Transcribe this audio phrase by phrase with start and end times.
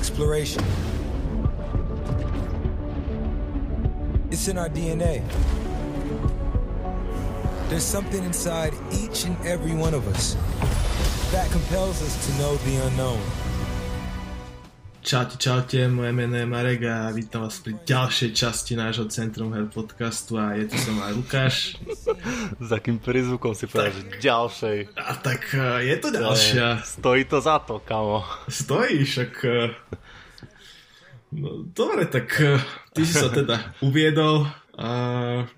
[0.00, 0.64] exploration.
[4.30, 5.22] It's in our DNA.
[7.68, 10.36] There's something inside each and every one of us
[11.32, 13.49] that compels us to know the unknown.
[15.00, 19.64] Čaute, čaute, moje meno je Marek a vítam vás pri ďalšej časti nášho Centrum Her
[19.64, 21.80] podcastu a je tu som aj Lukáš.
[22.68, 24.78] Za akým prízvukom si povedal, že ďalšej.
[25.00, 26.84] A tak uh, je to ďalšia.
[26.84, 28.28] Stojí to za to, kamo.
[28.44, 29.32] Stojí, však...
[29.40, 29.72] Uh,
[31.32, 32.60] no, dobre, tak uh,
[32.92, 34.52] ty si sa teda uviedol.
[34.80, 34.90] A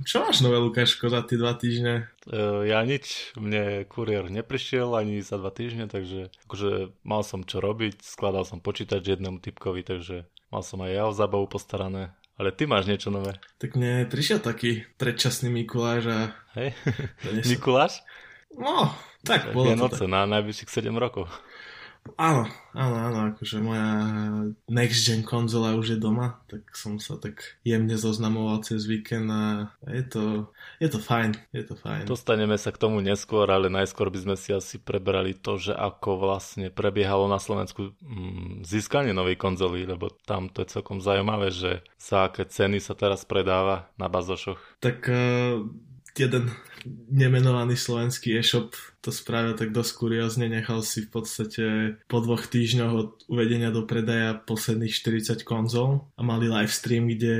[0.02, 2.10] čo máš nové, Lukáško, za tie dva týždne?
[2.26, 7.62] Uh, ja nič, mne kuriér neprišiel ani za dva týždne, takže akože mal som čo
[7.62, 12.18] robiť, skladal som počítač jednému typkovi, takže mal som aj ja o zábavu postarané.
[12.34, 13.38] Ale ty máš niečo nové.
[13.62, 16.18] Tak mne prišiel taký predčasný Mikuláš a...
[16.58, 16.74] Hej?
[17.46, 18.02] Mikuláš?
[18.58, 18.90] No,
[19.22, 20.12] tak bolo Vianoce to tak.
[20.12, 21.30] na najbližších 7 rokov.
[22.18, 23.86] Áno, áno, áno, akože moja
[24.66, 29.70] next gen konzola už je doma, tak som sa tak jemne zoznamoval cez víkend a
[29.86, 30.24] je to,
[30.82, 32.02] je to fajn, je to fajn.
[32.10, 36.18] Dostaneme sa k tomu neskôr, ale najskôr by sme si asi prebrali to, že ako
[36.18, 41.86] vlastne prebiehalo na Slovensku mm, získanie novej konzoly, lebo tam to je celkom zaujímavé, že
[42.02, 44.58] za aké ceny sa teraz predáva na bazošoch.
[44.82, 45.62] Tak uh,
[46.18, 46.50] jeden
[47.12, 51.64] nemenovaný slovenský e-shop to spravil tak dosť kuriózne, nechal si v podstate
[52.10, 57.34] po dvoch týždňoch od uvedenia do predaja posledných 40 konzol a mali live stream, kde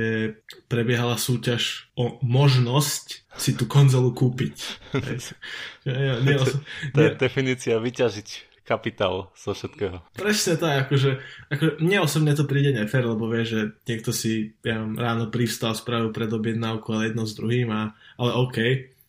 [0.71, 4.55] prebiehala súťaž o možnosť si tú konzolu kúpiť.
[6.95, 9.99] to je definícia vyťažiť kapitál zo všetkého.
[10.15, 11.19] Presne tak, akože,
[11.51, 16.15] akože mne osobne to príde nefér, lebo vie, že niekto si ja, ráno privstal, spravil
[16.15, 18.57] predobjednávku, ale jedno s druhým, a, ale OK,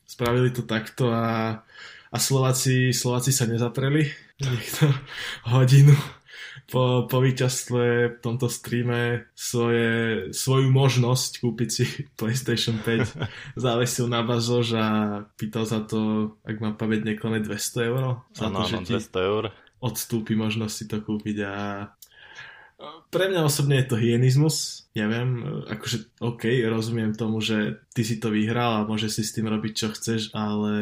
[0.05, 1.63] spravili to takto a,
[2.11, 4.11] a Slováci, Slováci sa nezatreli.
[4.43, 4.91] Niekto
[5.47, 5.95] hodinu
[6.71, 11.85] po, po víťazstve v tomto streame svoje, svoju možnosť kúpiť si
[12.19, 13.17] PlayStation 5
[13.65, 14.87] závesil na bazož a
[15.37, 18.03] pýtal za to, ak má pamäť neklame 200 eur.
[18.33, 19.45] Za ano, to, že 200 eur.
[19.85, 21.55] Odstúpi možnosť si to kúpiť a
[23.09, 25.41] pre mňa osobne je to hyenizmus, neviem,
[25.71, 29.73] akože OK, rozumiem tomu, že ty si to vyhral a môže si s tým robiť
[29.73, 30.75] čo chceš, ale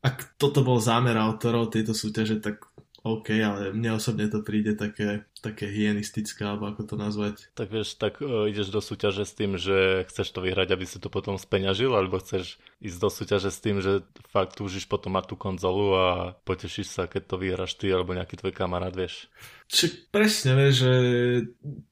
[0.00, 2.70] ak toto bol zámer autorov tejto súťaže, tak
[3.02, 7.50] OK, ale mne osobne to príde také, také hyenistické, alebo ako to nazvať.
[7.56, 11.00] Tak vieš, tak uh, ideš do súťaže s tým, že chceš to vyhrať, aby si
[11.00, 15.32] to potom speňažil, alebo chceš ísť do súťaže s tým, že fakt túžiš potom mať
[15.32, 16.08] tú konzolu a
[16.48, 19.28] potešíš sa, keď to vyhráš ty alebo nejaký tvoj kamarát, vieš.
[19.70, 20.94] Čiže presne vieš, že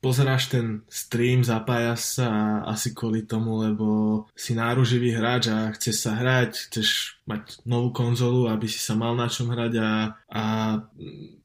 [0.03, 2.29] pozeráš ten stream, zapájaš sa
[2.67, 3.87] asi kvôli tomu, lebo
[4.35, 9.15] si náruživý hráč a chceš sa hrať, chceš mať novú konzolu, aby si sa mal
[9.15, 9.91] na čom hrať a,
[10.27, 10.45] a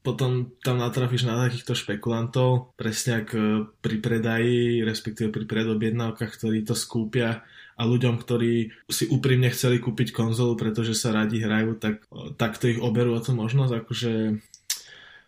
[0.02, 6.74] potom tam natrafíš na takýchto špekulantov, presne ako pri predaji, respektíve pri predobjednávkach, ktorí to
[6.74, 12.02] skúpia a ľuďom, ktorí si úprimne chceli kúpiť konzolu, pretože sa radi hrajú, tak,
[12.34, 14.12] tak to ich oberú o tú možnosť, akože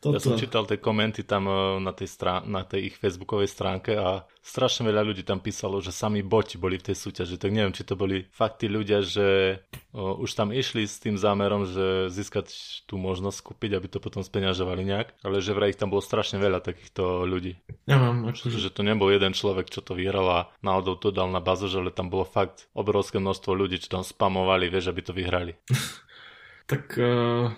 [0.06, 0.16] toto...
[0.16, 3.98] Ja som čítal tie komenty tam e, na tej, strán- na tej ich facebookovej stránke
[3.98, 7.34] a strašne veľa ľudí tam písalo, že sami boti boli v tej súťaži.
[7.34, 9.58] Tak neviem, či to boli fakt tí ľudia, že
[9.90, 12.54] o, už tam išli s tým zámerom, že získať
[12.86, 16.38] tú možnosť kúpiť, aby to potom speňažovali nejak, ale že vraj ich tam bolo strašne
[16.38, 17.58] veľa takýchto ľudí.
[17.90, 18.30] Ja mám.
[18.30, 21.90] Že to nebol jeden človek, čo to vyhral a náhodou to dal na bazu, ale
[21.90, 25.58] tam bolo fakt obrovské množstvo ľudí, čo tam spamovali, vieš, aby to vyhrali.
[26.70, 27.50] tak uh,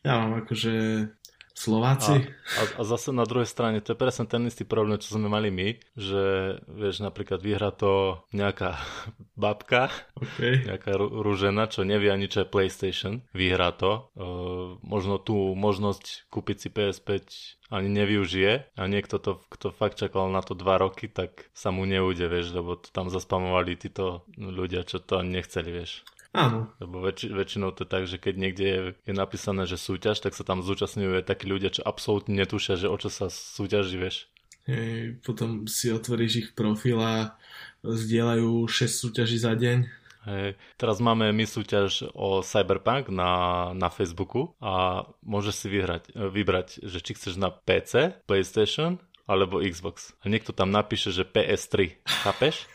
[0.00, 0.72] ja mám akože
[1.60, 2.16] Slováci.
[2.16, 2.24] A,
[2.56, 5.52] a, a zase na druhej strane, to je presne ten istý problém, čo sme mali
[5.52, 8.80] my, že vieš, napríklad vyhrá to nejaká
[9.36, 10.64] babka, okay.
[10.64, 14.08] nejaká rúžena, čo nevie ani čo je PlayStation, vyhrá to.
[14.16, 14.24] E,
[14.80, 17.12] možno tú možnosť kúpiť si PS5
[17.68, 21.84] ani nevyužije a niekto to, kto fakt čakal na to dva roky, tak sa mu
[21.84, 26.08] neude, vieš, lebo tam zaspamovali títo ľudia, čo to ani nechceli, vieš.
[26.30, 26.70] Áno.
[26.78, 30.38] Lebo väč- väčšinou to je tak, že keď niekde je, je napísané, že súťaž, tak
[30.38, 34.30] sa tam zúčastňujú takí ľudia, čo absolútne netušia, že o čo sa súťaží, vieš.
[34.70, 37.34] Hej, potom si otvoríš ich profil a
[37.82, 39.90] zdieľajú 6 súťaží za deň.
[40.20, 46.84] Hej, teraz máme my súťaž o Cyberpunk na, na Facebooku a môžeš si vyhrať, vybrať,
[46.84, 50.12] že či chceš na PC, PlayStation alebo Xbox.
[50.20, 52.04] A niekto tam napíše, že PS3.
[52.04, 52.68] Chápeš?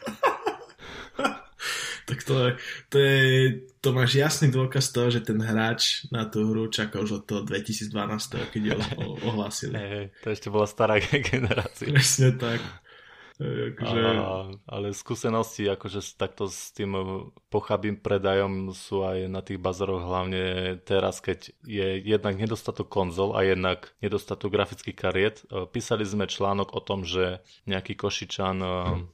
[2.06, 2.52] tak to, je,
[2.94, 3.18] to, je,
[3.82, 7.42] to máš jasný dôkaz toho, že ten hráč na tú hru čaká už od toho
[7.42, 7.90] 2012,
[8.54, 8.78] keď ju
[9.26, 9.74] ohlásili.
[9.74, 11.02] Hey, to ešte bola stará
[11.34, 11.90] generácia.
[11.90, 12.62] Presne tak.
[13.40, 14.00] Akože...
[14.00, 16.96] A, ale skúsenosti akože takto s tým
[17.52, 23.44] pochabým predajom sú aj na tých bazaroch hlavne teraz, keď je jednak nedostatok konzol a
[23.44, 25.36] jednak nedostatok grafických kariet.
[25.52, 28.68] E, písali sme článok o tom, že nejaký Košičan e,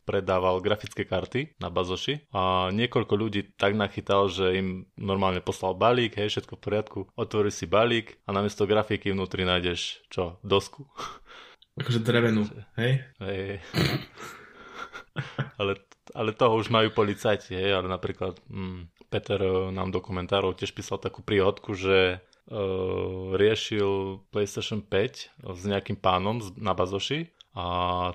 [0.06, 4.68] predával grafické karty na bazoši a niekoľko ľudí tak nachytal, že im
[5.02, 10.06] normálne poslal balík, hej, všetko v poriadku, otvorí si balík a namiesto grafiky vnútri nájdeš
[10.14, 10.86] čo, dosku.
[11.82, 12.46] Akože drevenú,
[12.78, 13.02] hej?
[13.18, 13.58] Hej.
[15.60, 15.82] ale,
[16.14, 21.02] ale toho už majú policajti, hej, ale napríklad mm, Peter eh, nám dokumentárov tiež písal
[21.02, 27.66] takú príhodku, že uh, riešil PlayStation 5 s nejakým pánom na bazoši a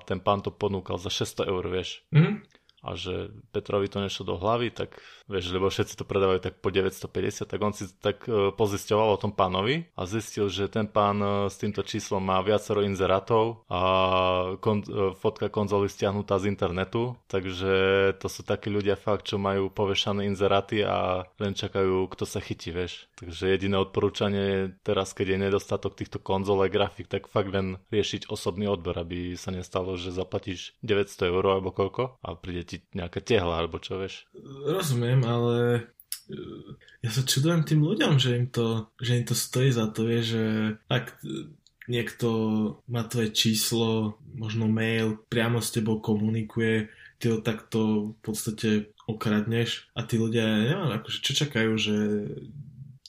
[0.07, 2.01] ten pán to ponúkal za 600 eur, vieš.
[2.09, 2.56] Mm-hmm
[2.87, 4.95] a že Petrovi to nešlo do hlavy, tak
[5.27, 9.21] vieš, lebo všetci to predávajú tak po 950, tak on si tak e, pozisťoval o
[9.21, 13.81] tom pánovi a zistil, že ten pán e, s týmto číslom má viacero inzerátov a
[14.63, 17.71] kon, e, fotka konzoly stiahnutá z internetu, takže
[18.23, 22.71] to sú takí ľudia fakt, čo majú povešané inzeráty a len čakajú, kto sa chytí,
[22.71, 23.11] vieš.
[23.19, 28.31] Takže jediné odporúčanie teraz, keď je nedostatok týchto konzol a grafik, tak fakt len riešiť
[28.31, 33.19] osobný odber, aby sa nestalo, že zaplatíš 900 eur alebo koľko a príde ti nejaká
[33.23, 34.27] tehla, alebo čo vieš.
[34.65, 35.55] Rozumiem, ale
[36.29, 36.37] e,
[37.05, 40.19] ja sa čudujem tým ľuďom, že im to, že im to stojí za to, je,
[40.23, 40.43] že
[40.87, 41.17] ak
[41.87, 42.29] niekto
[42.91, 48.69] má tvoje číslo, možno mail, priamo s tebou komunikuje, ty ho takto v podstate
[49.07, 51.95] okradneš a tí ľudia, neviem, akože čo čakajú, že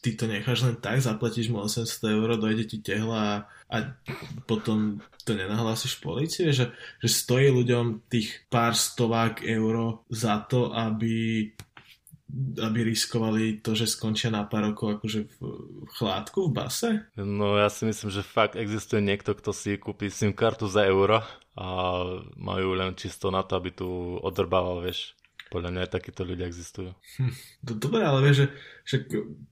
[0.09, 3.35] ty to necháš len tak, zaplatíš mu 800 eur, dojde ti tehla a,
[3.69, 3.77] a
[4.49, 6.73] potom to nenahlásiš policii, že,
[7.05, 11.53] že stojí ľuďom tých pár stovák eur za to, aby
[12.61, 15.37] aby riskovali to, že skončia na pár rokov akože v,
[15.97, 16.91] chládku, v base?
[17.17, 21.25] No ja si myslím, že fakt existuje niekto, kto si kúpi SIM kartu za euro
[21.57, 21.67] a
[22.37, 23.89] majú len čisto na to, aby tu
[24.21, 25.17] odrbával, vieš.
[25.49, 26.93] Podľa mňa aj takíto ľudia existujú.
[27.21, 27.35] Hm,
[27.65, 28.47] dobre, ale vieš, že,
[28.85, 28.97] že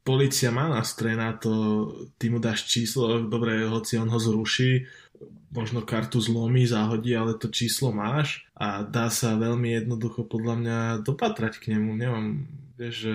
[0.04, 1.52] policia má nástroje na to,
[2.20, 4.84] ty mu dáš číslo, dobre, hoci on ho zruší,
[5.52, 10.78] možno kartu zlomí, zahodí, ale to číslo máš a dá sa veľmi jednoducho podľa mňa
[11.00, 11.96] dopatrať k nemu.
[11.96, 12.26] Neviem,
[12.76, 13.14] vieš, že...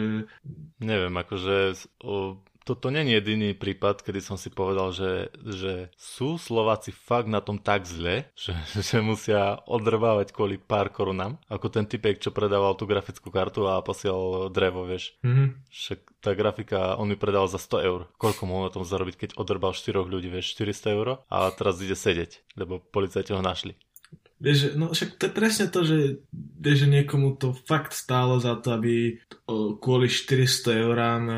[0.81, 6.37] Neviem, akože o, toto nie je jediný prípad, kedy som si povedal, že, že sú
[6.37, 8.53] Slováci fakt na tom tak zle, že,
[8.87, 13.81] že musia odrbávať kvôli pár korunám, ako ten typek, čo predával tú grafickú kartu a
[13.81, 15.17] posielal drevo, vieš.
[15.25, 15.47] Mm-hmm.
[15.73, 18.01] Však tá grafika, on mi predal za 100 eur.
[18.21, 21.97] Koľko mohol na tom zarobiť, keď odrbal 4 ľudí, vieš, 400 eur a teraz ide
[21.97, 23.73] sedieť, lebo policajti ho našli.
[24.41, 25.99] Vieš, no však to je presne to, že,
[26.33, 29.21] vieš, že niekomu to fakt stálo za to, aby
[29.77, 31.35] kvôli 400 eurám e,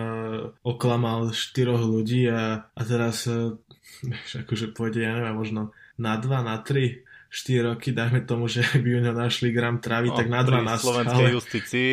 [0.63, 3.59] oklamal 4 ľudí a, a teraz e,
[4.07, 7.03] vieš, akože pôjde, ja neviem, možno na 2, na 3
[7.33, 10.53] 4 roky, dajme tomu, že by u ňa našli gram trávy, no, tak na 2
[10.61, 11.33] na slovenskej ale...
[11.33, 11.91] justícii.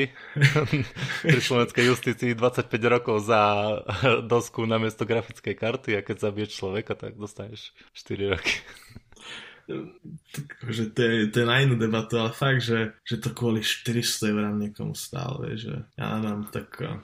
[1.33, 3.41] Pri slovenskej justícii 25 rokov za
[4.37, 8.61] dosku na miesto grafickej karty a keď zabiješ človeka, tak dostaneš 4 roky
[10.69, 14.31] že to je, to je na inú debatu, ale fakt, že, že to kvôli 400
[14.31, 16.99] eur niekomu stále, že ja neviem, tak, eh,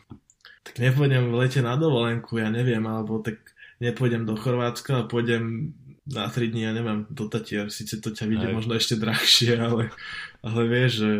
[0.63, 3.41] tak nepôjdem v lete na dovolenku, ja neviem, alebo tak
[3.81, 5.75] nepôjdem do Chorvátska, ale pôjdem
[6.07, 9.91] na 3 dní, ja neviem, do Tatier, síce to ťa vidie možno ešte drahšie, ale,
[10.41, 11.11] ale vieš, že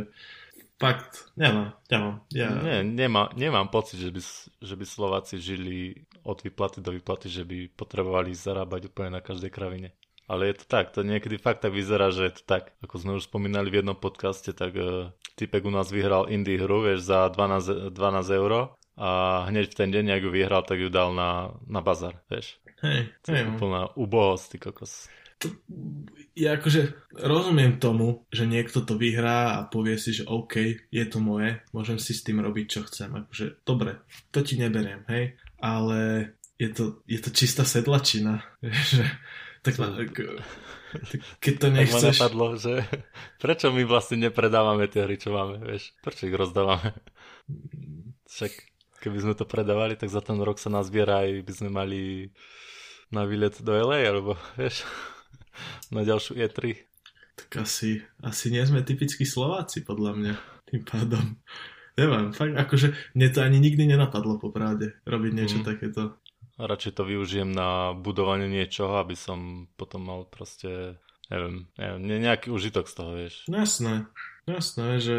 [0.79, 2.15] fakt, nemám, nemám.
[2.31, 2.49] Ja...
[2.63, 4.21] Nie, nemá, nemám pocit, že by,
[4.63, 9.51] že by Slováci žili od výplaty do výplaty, že by potrebovali zarábať úplne na každej
[9.51, 9.91] kravine.
[10.27, 12.75] Ale je to tak, to niekedy fakt tak vyzerá, že je to tak.
[12.83, 16.83] Ako sme už spomínali v jednom podcaste, tak uh, typek u nás vyhral indie hru,
[16.83, 20.89] vieš, za 12, 12 euro a hneď v ten deň, ak ju vyhral, tak ju
[20.89, 22.59] dal na, na bazar, vieš.
[22.81, 24.93] Hej, to je úplná ubohosť, ty kokos.
[25.45, 25.53] To,
[26.33, 31.21] ja akože rozumiem tomu, že niekto to vyhrá a povie si, že OK, je to
[31.21, 33.13] moje, môžem si s tým robiť, čo chcem.
[33.13, 34.01] Akože, dobre,
[34.33, 38.41] to ti neberiem, hej, ale je to, je to čistá sedlačina,
[38.93, 39.05] že
[39.67, 40.11] tak, tak,
[41.43, 41.99] keď to nechceš...
[41.99, 42.75] Tak ma napadlo, že
[43.43, 45.93] prečo my vlastne nepredávame tie hry, čo máme, vieš?
[46.01, 46.95] Prečo ich rozdávame?
[48.31, 48.53] Však
[49.03, 52.31] keby sme to predávali, tak za ten rok sa nás aj by sme mali
[53.11, 54.83] na výlet do LA, alebo vieš,
[55.95, 56.75] na ďalšiu E3.
[57.37, 60.35] Tak asi, asi nie sme typickí Slováci, podľa mňa,
[60.73, 61.37] tým pádom.
[61.97, 65.65] Neviem, fakt, akože mne to ani nikdy nenapadlo, popravde, robiť niečo mm.
[65.65, 66.21] takéto.
[66.57, 70.97] Radšej to využijem na budovanie niečoho, aby som potom mal proste,
[71.29, 73.35] neviem, neviem nejaký užitok z toho, vieš.
[73.47, 74.09] No jasné,
[74.49, 75.17] jasné, že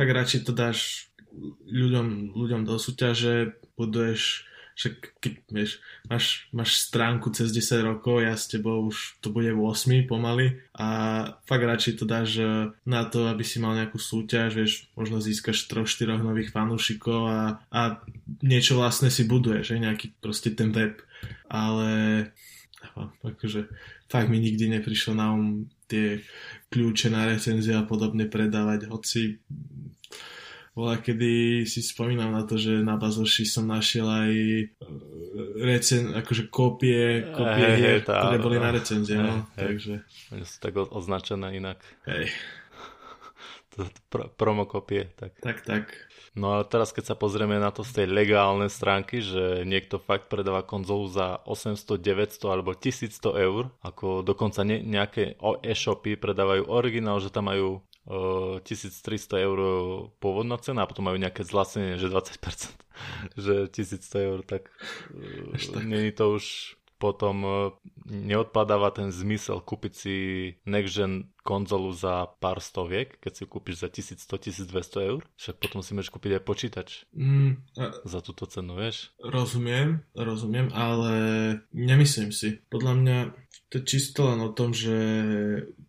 [0.00, 1.12] tak radšej to dáš
[1.68, 8.38] ľuďom, ľuďom do súťaže, buduješ však keď, vieš, máš, máš stránku cez 10 rokov, ja
[8.38, 10.88] s tebou už to bude 8 pomaly a
[11.42, 12.38] fakt radšej to dáš
[12.86, 17.98] na to, aby si mal nejakú súťaž, vieš, možno získaš 3-4 nových fanúšikov a, a
[18.38, 21.02] niečo vlastne si buduješ, že nejaký proste ten web,
[21.50, 21.90] ale
[23.26, 23.66] akože
[24.06, 26.20] fakt mi nikdy neprišlo na um tie
[26.68, 29.40] kľúče na recenzie a podobne predávať, hoci
[30.78, 34.64] bola, kedy si spomínam na to, že na Bazoši som našiel aj e,
[35.58, 39.74] recen, akože kópie, kópie hey, hier, tá, ktoré boli tá, na recenzie, hey, no, hey.
[39.74, 39.94] takže.
[40.30, 41.82] Oni sú tak označené inak.
[42.06, 42.30] Hej.
[44.10, 45.34] Pro, promokopie, tak.
[45.42, 45.84] Tak, tak.
[46.38, 50.30] No a teraz keď sa pozrieme na to z tej legálnej stránky, že niekto fakt
[50.30, 55.34] predáva konzolu za 800, 900 alebo 1100 eur, ako dokonca ne, nejaké
[55.66, 59.58] e-shopy predávajú originál, že tam majú 1300 eur
[60.16, 62.40] pôvodná cena a potom majú nejaké zlacnenie, že 20%,
[63.44, 64.72] že 1100 eur, tak,
[65.52, 65.84] tak.
[65.84, 67.50] není to už potom e,
[68.10, 70.16] neodpadáva ten zmysel kúpiť si
[70.66, 75.96] next gen konzolu za pár stoviek, keď si kúpiš za 1100-1200 eur, však potom si
[75.96, 78.04] môžeš kúpiť aj počítač mm, a...
[78.04, 79.16] za túto cenu, vieš?
[79.24, 81.14] Rozumiem, rozumiem, ale
[81.72, 82.60] nemyslím si.
[82.68, 83.18] Podľa mňa
[83.72, 84.96] to je čisto len o tom, že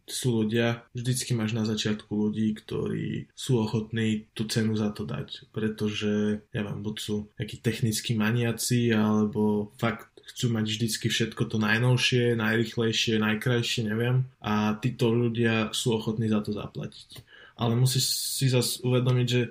[0.09, 5.53] sú ľudia, vždycky máš na začiatku ľudí, ktorí sú ochotní tú cenu za to dať,
[5.53, 11.57] pretože, ja vám buď sú nejakí technickí maniaci, alebo fakt chcú mať vždycky všetko to
[11.57, 14.29] najnovšie, najrychlejšie, najkrajšie, neviem.
[14.39, 17.25] A títo ľudia sú ochotní za to zaplatiť.
[17.59, 18.07] Ale musíš
[18.39, 19.41] si zase uvedomiť, že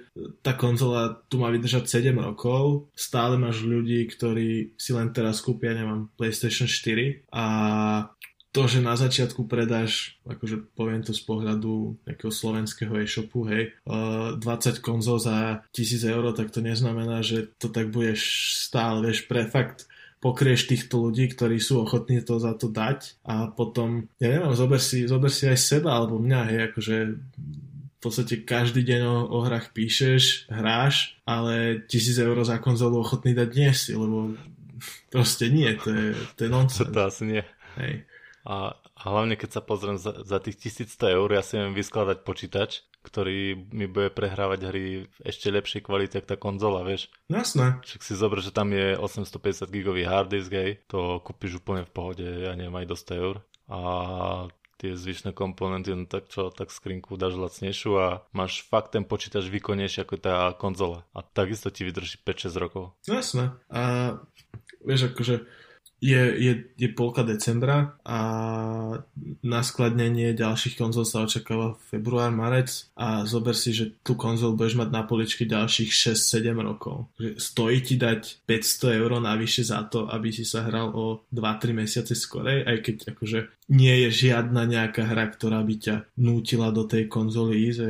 [0.41, 5.77] tá konzola tu má vydržať 7 rokov, stále máš ľudí, ktorí si len teraz kúpia,
[5.77, 7.45] neviem, PlayStation 4 a
[8.49, 14.41] to, že na začiatku predáš, akože poviem to z pohľadu nejakého slovenského e-shopu, hej, 20
[14.81, 19.85] konzol za 1000 eur, tak to neznamená, že to tak budeš stále, vieš, pre fakt
[20.19, 24.83] pokrieš týchto ľudí, ktorí sú ochotní to za to dať a potom, ja neviem, zober
[24.83, 26.97] si, zober si aj seba alebo mňa, hej, akože
[27.99, 33.35] v podstate každý deň o, o hrách píšeš, hráš, ale tisíc eur za konzolu ochotný
[33.35, 34.35] dať nie si, lebo
[35.11, 36.07] proste nie, to je,
[36.39, 36.95] to je nonsense.
[36.95, 37.43] To asi nie.
[37.79, 38.07] Hej.
[38.47, 42.23] A, a hlavne keď sa pozriem za, za tých 1100 eur, ja si viem vyskladať
[42.23, 47.09] počítač, ktorý mi bude prehrávať hry v ešte lepšej kvalite ako tá konzola, vieš.
[47.33, 47.81] Jasné.
[47.81, 51.93] Však si zober, že tam je 850 gigový hard disk, hej, to kúpiš úplne v
[51.93, 53.37] pohode, ja neviem, aj do 100 eur.
[53.69, 53.81] A
[54.79, 59.51] tie zvyšné komponenty, no tak čo, tak skrinku dáš lacnejšiu a máš fakt ten počítač
[59.51, 61.03] výkonnejší ako tá konzola.
[61.11, 62.95] A takisto ti vydrží 5-6 rokov.
[63.11, 63.59] Jasné.
[63.69, 64.15] A
[64.87, 65.51] vieš, akože
[65.99, 68.19] je, je, je polka decembra a
[69.43, 74.79] na skladnenie ďalších konzol sa očakáva február, marec a zober si, že tú konzol budeš
[74.79, 77.11] mať na poličke ďalších 6-7 rokov.
[77.19, 82.15] Stojí ti dať 500 eur navyše za to, aby si sa hral o 2-3 mesiace
[82.15, 87.05] skorej, aj keď akože nie je žiadna nejaká hra, ktorá by ťa nútila do tej
[87.05, 87.81] konzoly ísť.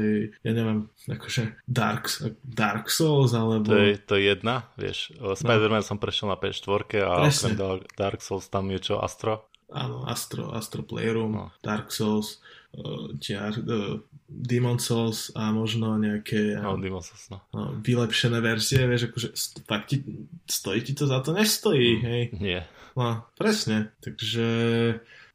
[0.43, 2.11] Ja neviem, akože Dark,
[2.43, 3.71] Dark Souls, alebo...
[3.71, 5.15] To je, to je jedna, vieš.
[5.15, 5.89] Spider-Man no.
[5.89, 7.55] som prešiel na PS4 a Presne.
[7.55, 9.47] okrem Dark Souls tam je čo, Astro?
[9.71, 11.47] Áno, Astro, Astro Playroom, no.
[11.63, 12.43] Dark Souls,
[12.75, 17.39] uh, tia, uh, Demon Souls a možno nejaké no, Demon Souls, no.
[17.55, 17.77] no.
[17.79, 19.29] vylepšené verzie, vieš, akože
[19.69, 20.03] tak ti,
[20.49, 21.37] stojí ti to za to?
[21.37, 22.23] Nestojí, mm, hej?
[22.41, 22.61] Nie.
[22.99, 24.49] No, presne, takže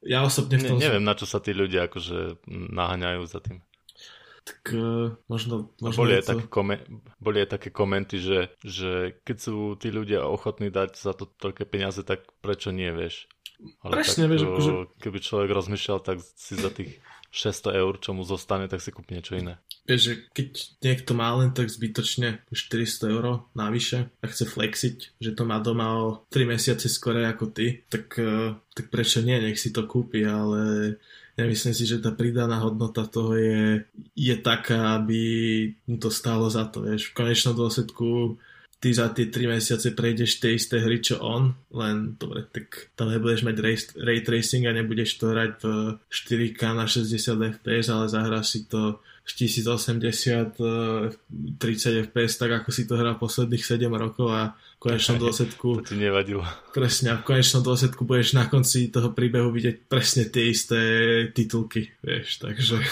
[0.03, 0.77] ja osobne v tom...
[0.77, 3.63] Ne, neviem, na čo sa tí ľudia akože naháňajú za tým.
[4.43, 5.71] Tak uh, možno...
[5.79, 6.83] možno boli, aj také komen-
[7.23, 11.63] boli aj také komenty, že, že keď sú tí ľudia ochotní dať za to toľké
[11.63, 13.31] peniaze, tak prečo nie, vieš?
[13.79, 14.71] Ale Presne, tak, vieš, akože...
[14.99, 16.99] Keby človek rozmýšľal, tak si za tých
[17.31, 19.63] 600 eur, čo mu zostane, tak si kúpi niečo iné.
[19.83, 20.49] Že keď
[20.79, 25.99] niekto má len tak zbytočne 400 eur navyše a chce flexiť, že to má doma
[25.99, 30.23] o 3 mesiace skore ako ty, tak, eh, tak prečo nie, nech si to kúpi,
[30.23, 30.95] ale
[31.35, 33.83] nemyslím si, že tá pridaná hodnota toho je,
[34.15, 35.21] je taká, aby
[35.89, 37.11] mu to stálo za to, vieš.
[37.11, 38.37] V konečnom dôsledku
[38.83, 43.07] ty za tie 3 mesiace prejdeš tie isté hry, čo on, len dobre, tak tam
[43.07, 45.65] nebudeš mať ray, ray tracing a nebudeš to hrať v
[46.11, 52.99] 4K na 60 fps, ale zahráš si to 1080 30 fps, tak ako si to
[52.99, 55.79] hral posledných 7 rokov a v konečnom dôsledku...
[55.79, 56.43] To ti nevadilo.
[56.75, 60.79] Presne, a v konečnom dôsledku budeš na konci toho príbehu vidieť presne tie isté
[61.31, 62.83] titulky, vieš, takže...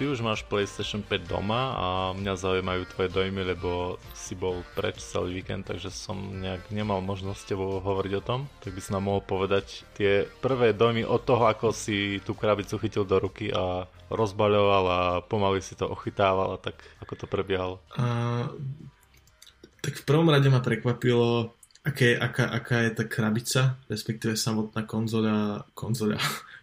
[0.00, 4.96] ty už máš PlayStation 5 doma a mňa zaujímajú tvoje dojmy, lebo si bol preč
[5.04, 8.48] celý víkend, takže som nejak nemal možnosť s tebou hovoriť o tom.
[8.64, 12.80] Tak by si nám mohol povedať tie prvé dojmy od toho, ako si tú krabicu
[12.80, 17.76] chytil do ruky a rozbaľoval a pomaly si to ochytával a tak ako to prebiehalo.
[17.92, 18.56] Uh,
[19.84, 21.52] tak v prvom rade ma prekvapilo,
[21.84, 26.16] aké, aká, aká je tá krabica, respektíve samotná konzola, konzola,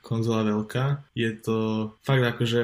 [0.07, 1.11] konzola veľká.
[1.11, 2.61] Je to fakt ako, že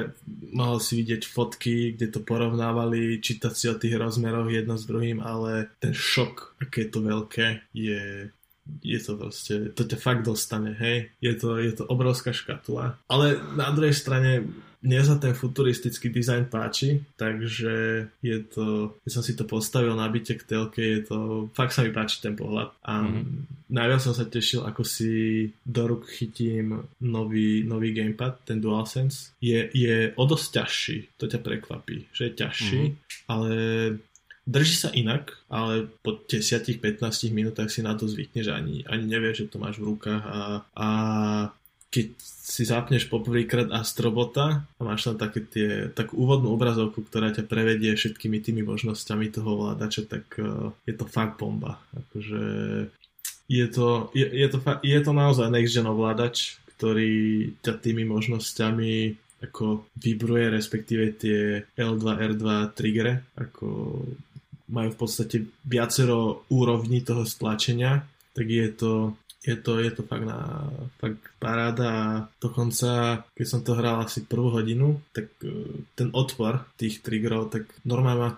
[0.56, 5.20] mohol si vidieť fotky, kde to porovnávali, čítať si o tých rozmeroch jedno s druhým,
[5.20, 7.46] ale ten šok, aké je to veľké,
[7.76, 8.32] je
[8.80, 11.12] je to proste, to ťa fakt dostane, hej.
[11.20, 12.96] Je to, je to obrovská škatula.
[13.12, 14.48] Ale na druhej strane
[14.84, 20.04] mne sa ten futuristický dizajn páči, takže je to, keď som si to postavil na
[20.12, 21.18] byte k telke, je to,
[21.56, 22.68] fakt sa mi páči ten pohľad.
[22.84, 23.72] A mm-hmm.
[23.72, 29.32] najviac som sa tešil, ako si do ruk chytím nový, nový gamepad, ten DualSense.
[29.40, 33.32] Je, je o dosť ťažší, to ťa prekvapí, že je ťažší, mm-hmm.
[33.32, 33.50] ale
[34.44, 36.76] Drží sa inak, ale po 10-15
[37.32, 40.40] minútach si na to zvykneš a ani, ani nevieš, že to máš v rukách a,
[40.76, 40.88] a
[41.94, 47.46] keď si zapneš poprvýkrát Astrobota a máš tam také tie, takú úvodnú obrazovku, ktorá ťa
[47.46, 51.78] prevedie všetkými tými možnosťami toho vládača, tak uh, je to fakt bomba.
[51.94, 52.42] Akože
[53.46, 57.12] je to, je, je to, je to naozaj next gen ovládač, ktorý
[57.62, 58.92] ťa tými možnosťami
[59.44, 64.00] ako vybruje, respektíve tie L2, R2 triggere, ako
[64.72, 65.36] majú v podstate
[65.68, 68.92] viacero úrovní toho stlačenia, tak je to
[69.44, 72.06] je to, je to fakt, na, fakt paráda a
[72.40, 77.68] dokonca, keď som to hral asi prvú hodinu, tak e, ten odpor tých triggerov, tak
[77.84, 78.30] normálne ma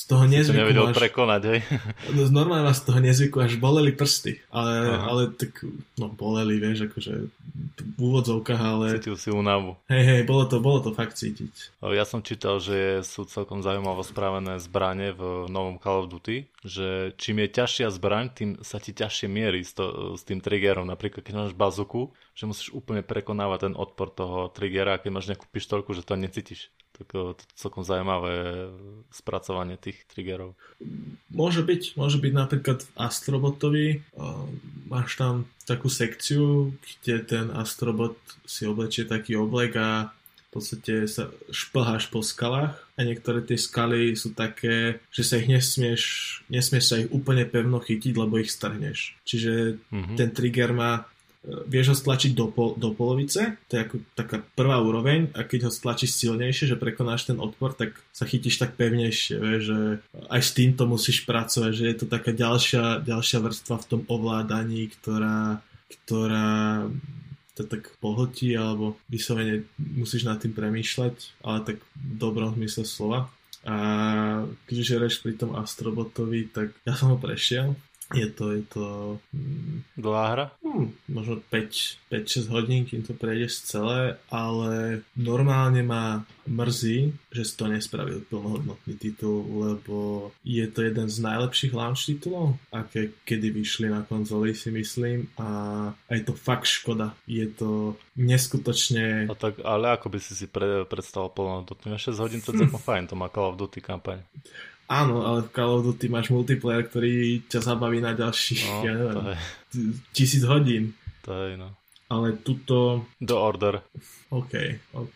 [0.00, 1.60] z toho nezvyku to nevedel až, prekonať, hej?
[2.16, 5.60] No, normálne ma z toho nezvyku až boleli prsty, ale, ale tak,
[6.00, 7.28] no boleli, vieš, akože
[7.76, 8.96] v úvodzovkách, ale...
[8.96, 9.76] Cítil si únavu.
[9.92, 11.84] Hej, hej, bolo to, bolo to fakt cítiť.
[11.84, 17.12] Ja som čítal, že sú celkom zaujímavo správené zbranie v novom Call of Duty, že
[17.20, 20.88] čím je ťažšia zbraň, tým sa ti ťažšie mierí s, to, s tým triggerom.
[20.88, 25.44] Napríklad, keď máš bazuku, že musíš úplne prekonávať ten odpor toho triggera, keď máš nejakú
[25.52, 26.72] pištolku, že to necítiš
[27.06, 28.68] tak celkom zaujímavé
[29.14, 30.58] spracovanie tých triggerov.
[31.32, 33.86] Môže byť, môže byť napríklad v Astrobotovi,
[34.90, 40.10] máš tam takú sekciu, kde ten Astrobot si oblečie taký oblek a
[40.50, 45.46] v podstate sa šplháš po skalách a niektoré tie skaly sú také, že sa ich
[45.46, 46.02] nesmieš,
[46.50, 49.14] nesmieš sa ich úplne pevno chytiť, lebo ich strhneš.
[49.22, 50.16] Čiže mm-hmm.
[50.18, 51.06] ten trigger má
[51.44, 55.32] vieš ho stlačiť do, pol, do polovice, to je ako taká prvá úroveň.
[55.32, 59.62] A keď ho stlačíš silnejšie, že prekonáš ten odpor, tak sa chytíš tak pevnejšie, vieš,
[59.64, 59.78] že
[60.28, 64.92] aj s týmto musíš pracovať, že je to taká ďalšia, ďalšia vrstva v tom ovládaní,
[65.00, 66.84] ktorá, ktorá
[67.56, 73.32] to tak pohltí alebo vyslovene musíš nad tým premýšľať, ale tak v dobrom zmysle slova.
[73.64, 73.76] A
[74.64, 77.76] keďže žereš pri tom Astrobotovi, tak ja som ho prešiel
[78.14, 78.84] je to, je to...
[79.32, 80.46] Mm, Dlhá hra?
[80.64, 87.70] Hmm, možno 5-6 hodín, kým to prejdeš celé, ale normálne ma mrzí, že si to
[87.70, 94.02] nespravil plnohodnotný titul, lebo je to jeden z najlepších launch titulov, aké kedy vyšli na
[94.02, 95.48] konzoli si myslím a
[96.10, 97.14] je to fakt škoda.
[97.30, 99.30] Je to neskutočne...
[99.30, 101.94] A tak, ale ako by si si pre, predstavoval plnohodnotný?
[101.94, 102.74] 6 hodín to je hm.
[102.90, 104.26] fajn, to má Call of Duty kampaň.
[104.90, 108.92] Áno, ale v Call of Duty máš multiplayer, ktorý ťa zabaví na ďalších, no, ja
[108.98, 109.38] neviem,
[110.10, 110.98] tisíc hodín.
[111.22, 111.78] To je, no.
[112.10, 113.06] Ale tuto...
[113.22, 113.86] Do order.
[114.34, 114.54] OK,
[114.98, 115.14] OK,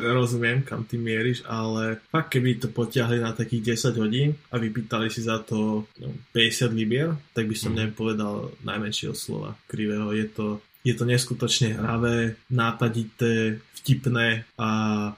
[0.00, 5.12] rozumiem, kam ty mieríš, ale fakt keby to potiahli na takých 10 hodín a vypýtali
[5.12, 7.92] si za to no, 50 libier, tak by som mm.
[7.92, 10.16] nepovedal najmenšieho slova krivého.
[10.16, 14.68] Je to, je to neskutočne hravé, nápadité, vtipné a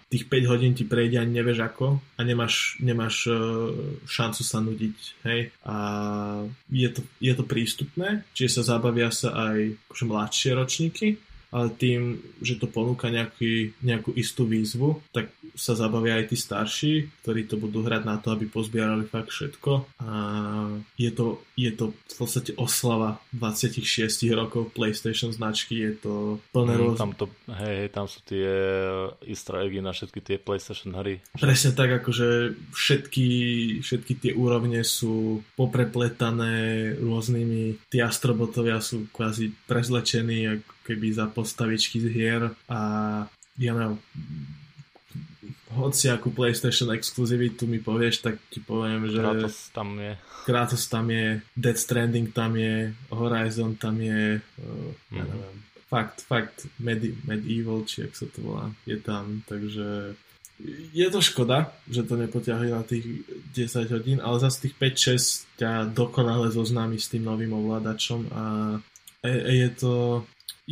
[0.07, 3.35] tých 5 hodín ti prejde ani nevieš ako a nemáš, nemáš e,
[4.07, 5.51] šancu sa nudiť, hej.
[5.67, 5.77] A
[6.71, 11.19] je to, je to prístupné, čiže sa zabavia sa aj akože mladšie ročníky,
[11.53, 16.93] ale tým, že to ponúka nejaký, nejakú istú výzvu, tak sa zabavia aj tí starší,
[17.21, 20.01] ktorí to budú hrať na to, aby pozbierali fakt všetko.
[20.01, 20.13] A
[20.97, 23.85] je to, je to v podstate oslava 26
[24.33, 26.15] rokov PlayStation značky, je to
[26.57, 28.49] plné mm, tam, to, hej, tam sú tie
[29.29, 31.21] easter eggy na všetky tie PlayStation hry.
[31.37, 33.29] Presne tak, akože všetky,
[33.85, 42.03] všetky tie úrovne sú poprepletané rôznymi, tí astrobotovia sú kvázi prezlečení ako keby za postavičky
[42.03, 42.81] z hier a
[43.57, 43.99] ja neviem,
[45.73, 50.13] hoci akú PlayStation exkluzivitu mi povieš, tak ti poviem, že Kratos tam je.
[50.45, 55.17] Kratos tam je, Dead Stranding tam je, Horizon tam je, uh, mm.
[55.17, 55.31] ja mhm.
[55.33, 55.57] neviem,
[55.89, 60.17] fakt, fakt Medi- Medieval, či jak sa to volá, je tam, takže
[60.93, 65.71] je to škoda, že to nepoťahli na tých 10 hodín, ale zase tých 5-6 ťa
[65.91, 68.43] dokonale zoznámi s tým novým ovládačom a
[69.27, 70.23] je to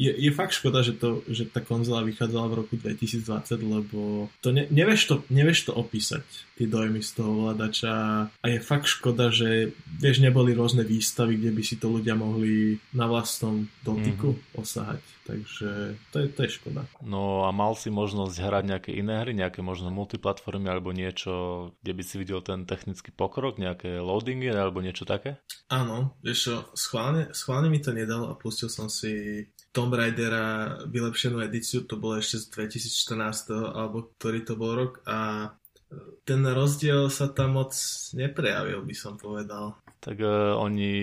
[0.00, 4.48] je, je fakt škoda, že, to, že tá konzola vychádzala v roku 2020, lebo to
[4.48, 6.24] ne, nevieš, to, nevieš to opísať,
[6.56, 7.92] tie dojmy z toho ovládača
[8.32, 12.80] a je fakt škoda, že vieš, neboli rôzne výstavy, kde by si to ľudia mohli
[12.96, 14.56] na vlastnom dotyku mm-hmm.
[14.56, 15.04] osahať.
[15.30, 16.82] Takže to je, to je škoda.
[17.06, 21.92] No a mal si možnosť hrať nejaké iné hry, nejaké možno multiplatformy alebo niečo, kde
[21.92, 25.38] by si videl ten technický pokrok, nejaké loadingy alebo niečo také?
[25.70, 31.38] Áno, vieš čo, schválne, schválne mi to nedal a pustil som si Tomb Raidera vylepšenú
[31.46, 35.50] edíciu, to bolo ešte z 2014, alebo ktorý to bol rok a
[36.22, 37.74] ten rozdiel sa tam moc
[38.14, 39.74] neprejavil, by som povedal.
[40.00, 40.94] Tak uh, oni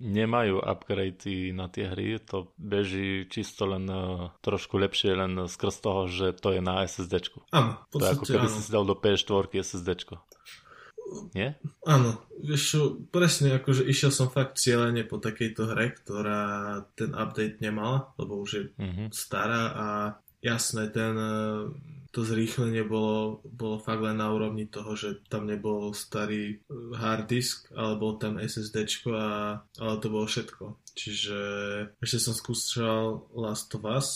[0.00, 6.08] nemajú upgrady na tie hry, to beží čisto len uh, trošku lepšie len skrz toho,
[6.08, 7.38] že to je na SSD.
[7.52, 8.56] Áno, To je ako keby áno.
[8.56, 9.88] si dal do PS4 SSD.
[11.32, 11.56] Nie?
[11.84, 16.42] Áno, vieš čo, presne akože išiel som fakt cieľene po takejto hre, ktorá
[16.98, 19.08] ten update nemala, lebo už je uh-huh.
[19.14, 19.86] stará a
[20.42, 21.14] jasné, ten,
[22.12, 26.60] to zrýchlenie bolo, bolo fakt len na úrovni toho, že tam nebol starý
[26.98, 30.76] hard disk, ale bol tam SSD a, ale to bolo všetko.
[30.92, 31.38] Čiže
[32.04, 34.08] ešte som skúšal Last of Us,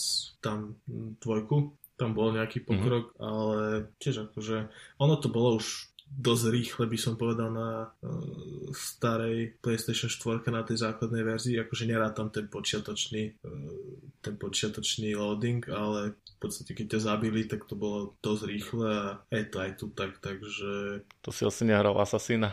[0.45, 0.77] tam
[1.17, 3.25] dvojku, tam bol nejaký pokrok, mm-hmm.
[3.25, 3.57] ale
[3.97, 4.69] tiež akože
[5.01, 10.63] ono to bolo už dosť rýchle by som povedal na uh, starej PlayStation 4 na
[10.63, 16.97] tej základnej verzii, akože nerátam ten počiatočný uh, ten počiatočný loading, ale v podstate keď
[16.97, 21.01] ťa zabili, tak to bolo dosť rýchle a je to aj tu tak, takže...
[21.23, 22.51] To si asi nehral Assassina.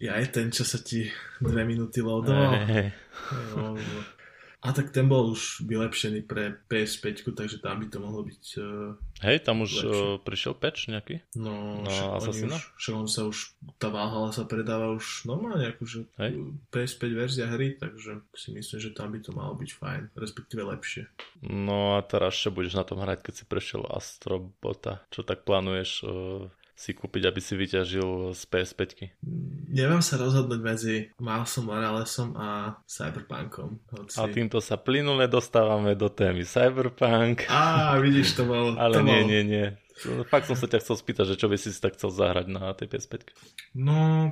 [0.00, 1.08] Ja aj ten, čo sa ti
[1.40, 2.52] dve minúty loadoval.
[2.52, 2.88] Hey, hey.
[3.56, 3.98] No, no.
[4.66, 8.98] A tak ten bol už vylepšený pre PS5, takže tam by to mohlo byť uh,
[9.22, 9.90] Hej, tam už uh,
[10.26, 11.22] prišiel patch nejaký?
[11.38, 12.58] No, no Assassina?
[12.74, 16.30] Však on sa už, tá váhala sa predáva už normálne, akože Hej.
[16.74, 21.06] PS5 verzia hry, takže si myslím, že tam by to malo byť fajn, respektíve lepšie.
[21.46, 25.06] No a teraz čo budeš na tom hrať, keď si prešiel Astrobota?
[25.14, 28.82] Čo tak plánuješ uh, si kúpiť, aby si vyťažil z PS5.
[29.66, 33.82] Neviem sa rozhodnúť medzi Milesom Moralesom a Cyberpunkom.
[33.90, 34.16] Hoci...
[34.22, 37.50] A týmto sa plynule dostávame do témy Cyberpunk.
[37.50, 38.74] Á, vidíš, to bol...
[38.82, 39.28] Ale to nie, bol...
[39.28, 39.66] nie, nie.
[40.28, 42.70] Fakt som sa ťa chcel spýtať, že čo by si si tak chcel zahrať na
[42.76, 43.32] tej PS5.
[43.74, 44.28] No,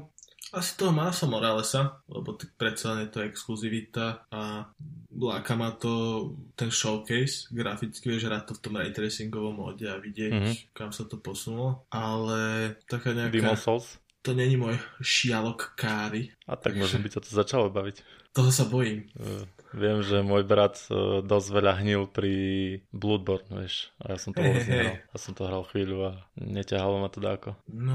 [0.55, 4.71] asi toho Milesa Moralesa, lebo tak predsa je to exkluzivita a
[5.11, 5.93] láka ma to
[6.55, 10.55] ten showcase, graficky vieš hrať to v tom raytracingovom mode a vidieť, mm-hmm.
[10.71, 13.35] kam sa to posunulo, ale taká nejaká...
[13.35, 13.99] Demon Souls?
[14.25, 16.33] To není môj šialok káry.
[16.49, 18.01] A tak možno by sa to začalo baviť.
[18.33, 19.05] Toho sa bojím.
[19.15, 19.45] Uh,
[19.77, 22.33] viem, že môj brat uh, dosť veľa hnil pri
[22.89, 23.93] Bloodborne, vieš.
[24.01, 24.65] A ja som to hey, hey.
[24.65, 24.97] hral.
[25.13, 27.55] Ja som to hral chvíľu a neťahalo ma to dáko.
[27.69, 27.95] No,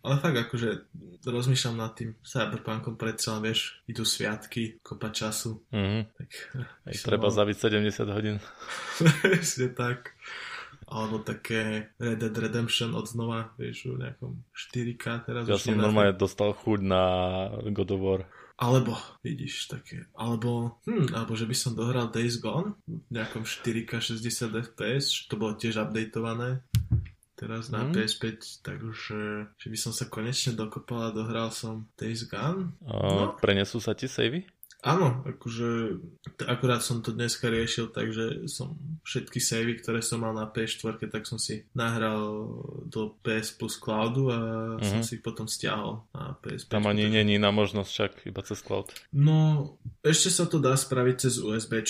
[0.00, 0.90] ale fakt akože
[1.28, 5.60] rozmýšľam nad tým Cyberpunkom predsa, vieš, idú sviatky, kopa času.
[5.70, 6.02] Mm-hmm.
[6.18, 6.30] Tak,
[6.88, 7.36] Aj treba mal...
[7.36, 8.36] zabiť 70 hodín.
[9.22, 10.15] Presne tak
[10.86, 15.42] alebo také Red Dead Redemption od znova, vieš, v nejakom 4K teraz.
[15.50, 17.02] Ja som normálne dostal chuť na
[17.74, 18.22] God of War.
[18.56, 24.00] Alebo, vidíš, také, alebo, hm, alebo že by som dohral Days Gone v nejakom 4K
[24.00, 26.64] 60 FPS, to bolo tiež updateované
[27.36, 27.92] teraz na mm.
[27.92, 28.24] PS5,
[28.64, 29.18] takže
[29.60, 32.72] že by som sa konečne dokopal a dohral som Days Gone.
[32.80, 33.36] no.
[33.36, 34.48] Prenesú sa ti savey?
[34.86, 35.98] Áno, akože
[36.46, 41.26] akurát som to dneska riešil, takže som všetky savey, ktoré som mal na PS4, tak
[41.26, 42.46] som si nahral
[42.86, 44.38] do PS Plus Cloudu a
[44.78, 44.86] uh-huh.
[44.86, 46.70] som si ich potom stiahol na PS.
[46.70, 48.94] Tam ani není na možnosť však iba cez cloud.
[49.10, 49.74] No,
[50.06, 51.82] ešte sa to dá spraviť cez USB.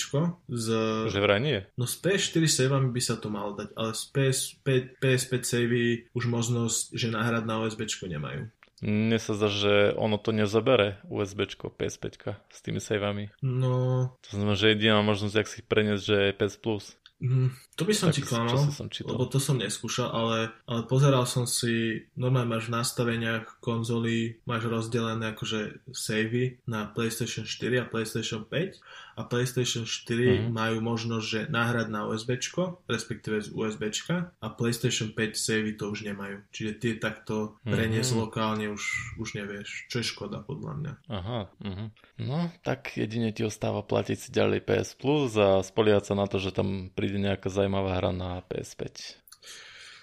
[0.49, 0.67] Z...
[1.13, 1.61] Že vraj nie?
[1.77, 6.25] No z PS4 savami by sa to malo dať, ale z PS5, PS5 savy už
[6.25, 8.49] možnosť, že nahrať na USB nemajú.
[8.81, 13.33] Mne sa zdá, že ono to nezabere USB PS5 s tými saveami.
[13.41, 14.13] No...
[14.29, 16.85] To znamená, že jediná možnosť, ak si preniesť, že je PS Plus.
[17.17, 21.25] Mm, to by som tak, ti klamal, som lebo to som neskúšal, ale, ale pozeral
[21.25, 27.89] som si, normálne máš v nastaveniach konzoly, máš rozdelené akože savey na PlayStation 4 a
[27.89, 28.77] PlayStation 5
[29.17, 30.49] a PlayStation 4 mm-hmm.
[30.53, 32.37] majú možnosť, že nahrať na USB,
[32.85, 33.89] respektíve z USB
[34.37, 36.45] a PlayStation 5 savey to už nemajú.
[36.53, 37.73] Čiže tie takto mhm.
[37.73, 38.23] preniesť mm-hmm.
[38.29, 38.83] lokálne už,
[39.17, 40.93] už nevieš, čo je škoda podľa mňa.
[41.09, 41.87] Aha, uh-huh.
[42.21, 46.37] no tak jedine ti ostáva platiť si ďalej PS Plus a spoliať sa na to,
[46.37, 49.17] že tam príde nejaká zaujímavá hra na PS5.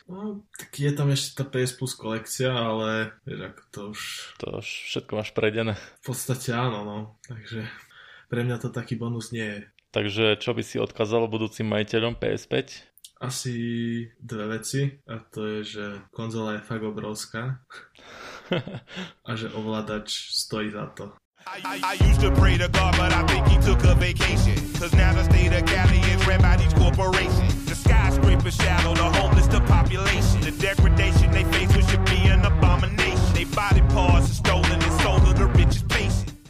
[0.04, 4.00] No, tak je tam ešte tá PS Plus kolekcia, ale vieš, to už...
[4.44, 5.80] To už všetko máš prejdené.
[6.04, 6.98] V podstate áno, no.
[7.24, 7.64] Takže
[8.28, 9.60] pre mňa to taký bonus nie je.
[9.94, 12.94] Takže čo by si odkázal budúcim majiteľom PS5?
[13.24, 13.56] asi
[14.20, 17.64] dve veci a to je, že konzola je fakt obrovská
[19.28, 21.12] a že ovládač stojí za to.
[21.44, 24.56] I, I, I used to pray to God, but I think he took a vacation.
[24.80, 27.52] Cause now the state of Cali is ran by these corporations.
[27.68, 30.40] The skyscrapers shallow, the homeless, the population.
[30.40, 33.32] The degradation they face, which should be an abomination.
[33.36, 35.83] They body parts are stolen and sold to the richest.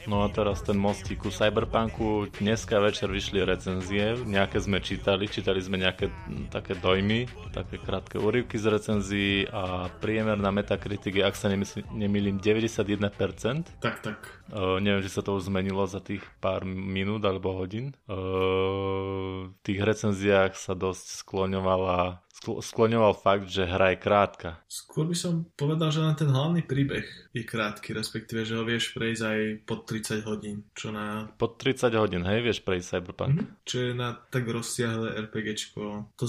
[0.05, 2.29] No a teraz ten mostík ku Cyberpunku.
[2.37, 6.13] Dneska večer vyšli recenzie, nejaké sme čítali, čítali sme nejaké
[6.53, 7.25] také dojmy,
[7.57, 13.81] také krátke úryvky z recenzií a priemer na Metacritic je, ak sa nemýlim, 91%.
[13.81, 14.21] Tak, tak.
[14.53, 17.97] Uh, neviem, či sa to už zmenilo za tých pár minút alebo hodín.
[18.05, 24.49] Uh, v tých recenziách sa dosť skloňovala skloňoval fakt, že hra je krátka.
[24.69, 28.93] Skôr by som povedal, že len ten hlavný príbeh je krátky, respektíve, že ho vieš
[28.93, 30.57] prejsť aj pod 30 hodín.
[30.77, 31.31] Čo na...
[31.41, 33.35] Pod 30 hodín, hej, vieš prejsť Cyberpunk.
[33.41, 33.65] Mm-hmm.
[33.65, 36.27] Čo je na tak rozsiahle RPGčko, to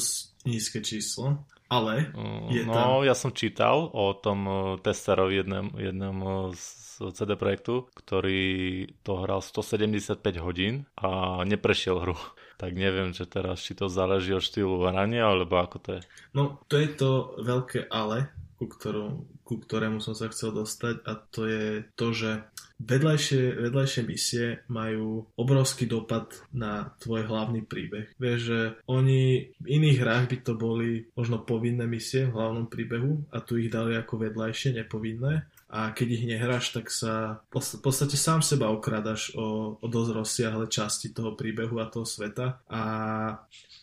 [0.47, 1.43] nízke číslo.
[1.65, 2.13] Ale
[2.53, 2.87] je no, tam...
[3.01, 4.45] ja som čítal o tom
[4.85, 6.17] testerovi jednom, jednom
[6.53, 12.15] z CD Projektu, ktorý to hral 175 hodín a neprešiel hru
[12.55, 16.01] tak neviem, že teraz či to záleží od štýlu hrania, alebo ako to je.
[16.31, 21.11] No, to je to veľké ale, ku, ktorom, ku ktorému som sa chcel dostať a
[21.19, 21.65] to je
[21.99, 22.31] to, že
[22.79, 28.11] vedľajšie, vedľajšie misie majú obrovský dopad na tvoj hlavný príbeh.
[28.19, 28.59] Vieš, že
[28.89, 33.55] oni v iných hrách by to boli možno povinné misie v hlavnom príbehu a tu
[33.55, 38.71] ich dali ako vedľajšie, nepovinné a keď ich nehráš, tak sa v podstate sám seba
[38.71, 42.81] okradaš o, o dosť rozsiahle časti toho príbehu a toho sveta a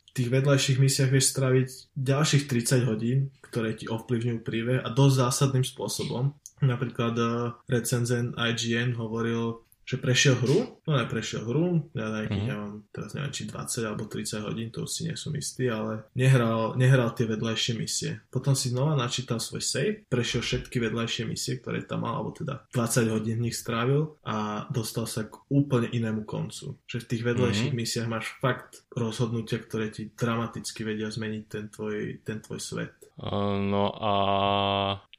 [0.09, 5.15] v tých vedľajších misiach vieš straviť ďalších 30 hodín, ktoré ti ovplyvňujú príbeh a dosť
[5.25, 6.37] zásadným spôsobom.
[6.63, 12.51] Napríklad uh, recenzent IGN hovoril, že prešiel hru, no ne prešiel hru, ja nejakých, mm.
[12.51, 15.67] ja mám teraz neviem, či 20 alebo 30 hodín, to už si nie som istý,
[15.67, 18.23] ale nehral, nehral tie vedľajšie misie.
[18.31, 22.63] Potom si znova načítal svoj save, prešiel všetky vedľajšie misie, ktoré tam mal, alebo teda
[22.71, 26.79] 20 hodín v nich strávil a dostal sa k úplne inému koncu.
[26.87, 27.81] Že v tých vedľajších mm.
[27.83, 32.95] misiách máš fakt rozhodnutia, ktoré ti dramaticky vedia zmeniť ten tvoj, ten tvoj svet.
[33.23, 34.15] No a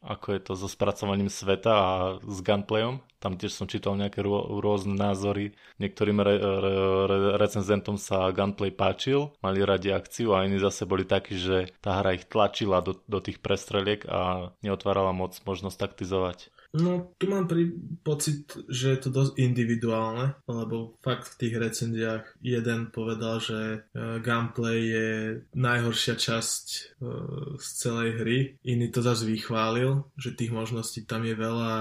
[0.04, 3.00] ako je to so spracovaním sveta a s gunplayom.
[3.24, 5.56] Tam tiež som čítal nejaké rô, rôzne názory.
[5.80, 6.76] Niektorým re, re,
[7.08, 12.04] re, recenzentom sa gunplay páčil, mali radi akciu a iní zase boli takí, že tá
[12.04, 16.52] hra ich tlačila do, do tých prestreliek a neotvárala moc možnosť taktizovať.
[16.74, 17.70] No, tu mám pri
[18.02, 24.18] pocit, že je to dosť individuálne, lebo fakt v tých recenziách jeden povedal, že uh,
[24.18, 25.10] gameplay je
[25.54, 26.66] najhoršia časť
[26.98, 31.74] uh, z celej hry, iný to zase vychválil, že tých možností tam je veľa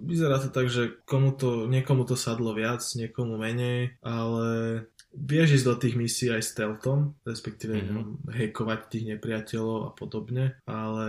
[0.00, 4.48] vyzerá to tak, že komu to, niekomu to sadlo viac, niekomu menej, ale
[5.12, 8.32] vieš ísť do tých misií aj stealthom, respektíve mm-hmm.
[8.32, 11.08] hackovať tých nepriateľov a podobne, ale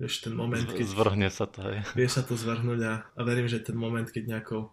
[0.00, 0.86] vieš ten moment, keď...
[0.88, 1.92] Zvrhne sa to aj.
[1.92, 4.72] Vie sa to zvrhnúť a, a verím, že ten moment, keď nejakou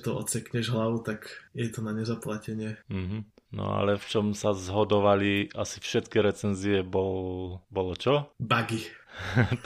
[0.00, 1.26] to odsekneš hlavu, tak
[1.58, 2.78] je to na nezaplatenie.
[2.86, 3.20] Mm-hmm.
[3.50, 8.30] No ale v čom sa zhodovali asi všetky recenzie bol, bolo čo?
[8.38, 8.86] Buggy.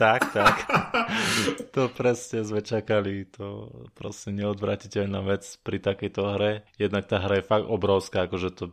[0.01, 0.65] tak, tak.
[1.77, 3.29] to presne sme čakali.
[3.37, 6.65] To proste neodvratiteľná vec pri takejto hre.
[6.81, 8.65] Jednak tá hra je fakt obrovská, akože to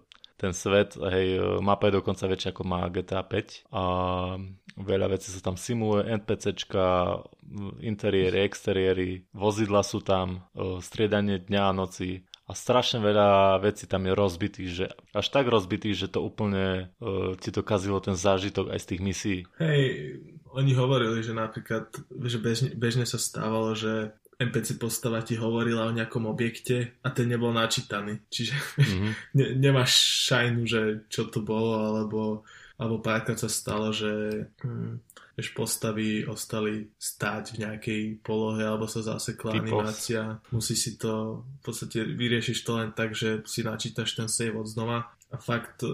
[0.42, 3.84] ten svet, hej, mapa je dokonca väčšia ako má GTA 5 a
[4.74, 6.86] veľa vecí sa tam simuluje, NPCčka,
[7.86, 10.50] interiéry, exteriéry, vozidla sú tam,
[10.82, 15.96] striedanie dňa a noci, a strašne veľa vecí tam je rozbitých, že až tak rozbitých,
[15.96, 19.40] že to úplne uh, ti dokazilo ten zážitok aj z tých misií.
[19.56, 20.20] Hej,
[20.52, 21.96] oni hovorili, že napríklad,
[22.28, 27.30] že bežne, bežne sa stávalo, že NPC postava ti hovorila o nejakom objekte a ten
[27.30, 28.26] nebol načítaný.
[28.26, 29.12] Čiže mm-hmm.
[29.38, 29.94] ne, nemáš
[30.26, 30.82] šajnu, že
[31.14, 32.42] čo to bolo, alebo,
[32.82, 34.10] alebo párkrát sa stalo, že
[34.66, 34.98] hm,
[35.38, 39.66] vieš, postavy ostali stáť v nejakej polohe alebo sa zasekla Typos.
[39.70, 40.22] animácia.
[40.50, 44.66] Musí si to, v podstate vyriešiš to len tak, že si načítaš ten save od
[44.66, 45.86] znova a fakt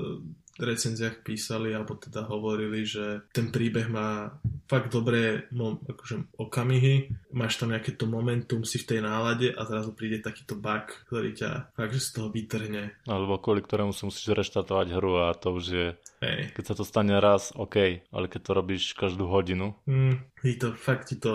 [0.60, 5.48] recenziách písali, alebo teda hovorili, že ten príbeh má fakt dobré
[5.88, 10.60] akože, okamihy, máš tam nejaké to momentum, si v tej nálade a zrazu príde takýto
[10.60, 12.94] bug, ktorý ťa fakt že z toho vytrhne.
[13.08, 16.50] Alebo kvôli ktorému si musíš reštartovať hru a to už je Hey.
[16.50, 19.78] Keď sa to stane raz, OK, ale keď to robíš každú hodinu.
[19.86, 20.18] Mm,
[20.58, 21.34] to, fakt ti to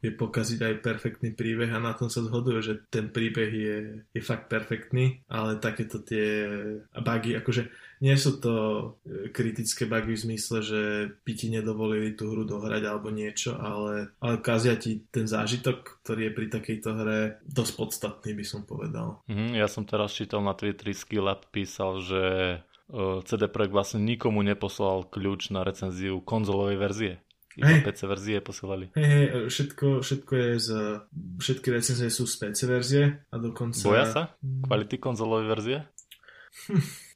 [0.00, 3.76] je pokaziť aj perfektný príbeh a na tom sa zhoduje, že ten príbeh je,
[4.08, 6.48] je fakt perfektný, ale takéto tie
[6.96, 7.68] bugy, akože
[8.02, 8.54] nie sú to
[9.06, 10.80] e, kritické bugy v zmysle, že
[11.22, 16.28] by ti nedovolili tú hru dohrať alebo niečo, ale, ale kazia ti ten zážitok, ktorý
[16.28, 19.22] je pri takejto hre dosť podstatný, by som povedal.
[19.30, 22.22] Mm, ja som teraz čítal na Twitteri Skillab písal, že
[23.24, 27.14] CD Projekt vlastne nikomu neposlal kľúč na recenziu konzolovej verzie.
[27.52, 27.84] Iba hey.
[27.84, 28.88] PC verzie posielali.
[28.96, 30.68] Hej, hej, všetko, všetko je z...
[31.36, 33.84] Všetky recenzie sú z PC verzie a dokonca...
[33.84, 34.22] Boja sa?
[34.40, 35.78] Kvality konzolovej verzie?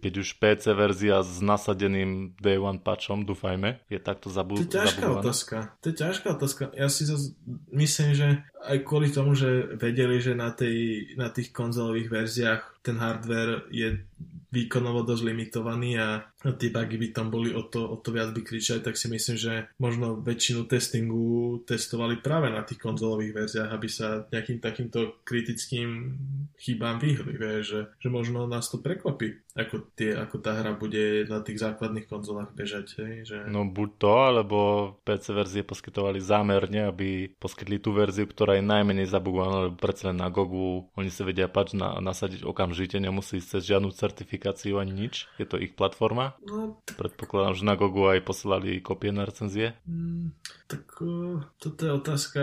[0.00, 4.64] Keď už PC verzia s nasadeným Day One patchom, dúfajme, je takto zabudovaná.
[4.64, 5.22] To je ťažká zabudovaná.
[5.26, 5.56] otázka.
[5.82, 6.62] To je ťažká otázka.
[6.78, 7.34] Ja si zase
[7.74, 8.28] myslím, že
[8.62, 14.06] aj kvôli tomu, že vedeli, že na, tej, na tých konzolových verziách ten hardware je
[14.50, 18.40] výkonovo dosť limitovaný a tie bugy by tam boli o to, o to viac by
[18.40, 23.88] kričali, tak si myslím, že možno väčšinu testingu testovali práve na tých konzolových verziách, aby
[23.92, 26.16] sa nejakým takýmto kritickým
[26.56, 31.28] chybám vyhli, vie, že, že možno nás to prekvapí, ako, tie, ako tá hra bude
[31.28, 32.96] na tých základných konzolách bežať.
[33.04, 33.38] Hej, že...
[33.52, 34.58] No buď to, alebo
[35.04, 40.24] PC verzie poskytovali zámerne, aby poskytli tú verziu, ktorá je najmenej zabugovaná, lebo predsa len
[40.24, 45.28] na Gogu oni sa vedia pač na, nasadiť okamžite, nemusí cez žiadnu certifikáciu ani nič,
[45.36, 46.29] je to ich platforma.
[46.46, 49.76] No, Predpokladám, že na Gogu aj posielali kopie na recenzie.
[49.84, 50.32] Mm,
[50.70, 52.42] tak uh, toto je otázka,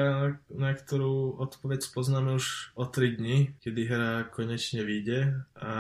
[0.52, 5.46] na ktorú odpoveď poznáme už o 3 dní, kedy hra konečne vyjde.
[5.58, 5.74] A,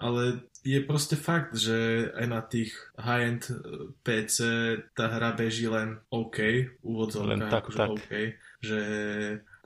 [0.00, 0.22] ale
[0.64, 3.52] je proste fakt, že aj na tých high-end
[4.00, 4.38] PC
[4.96, 6.40] tá hra beží len OK,
[6.80, 7.88] úvodzovka, len tak, akože tak.
[7.92, 8.10] OK,
[8.64, 8.80] že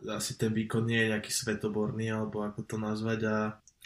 [0.06, 3.36] asi ten výkon nie je nejaký svetoborný, alebo ako to nazvať a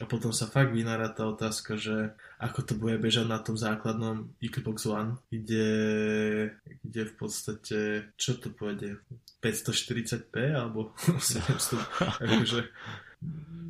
[0.03, 2.11] a potom sa fakt vynára tá otázka, že
[2.43, 5.71] ako to bude bežať na tom základnom Xbox One, kde,
[6.83, 7.79] kde v podstate,
[8.19, 8.99] čo to pôjde,
[9.38, 10.91] 540p alebo
[11.23, 12.61] 700, akože,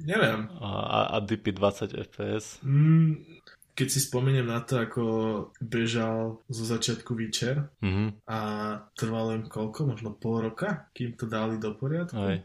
[0.08, 0.48] neviem.
[0.56, 2.64] A, a DP 20 FPS?
[2.64, 3.20] Mm,
[3.76, 5.04] keď si spomeniem na to, ako
[5.60, 8.24] bežal zo začiatku Witcher mm-hmm.
[8.24, 8.38] a
[8.96, 12.16] trvalo im koľko, možno pol roka, kým to dali do poriadku.
[12.16, 12.40] Aj.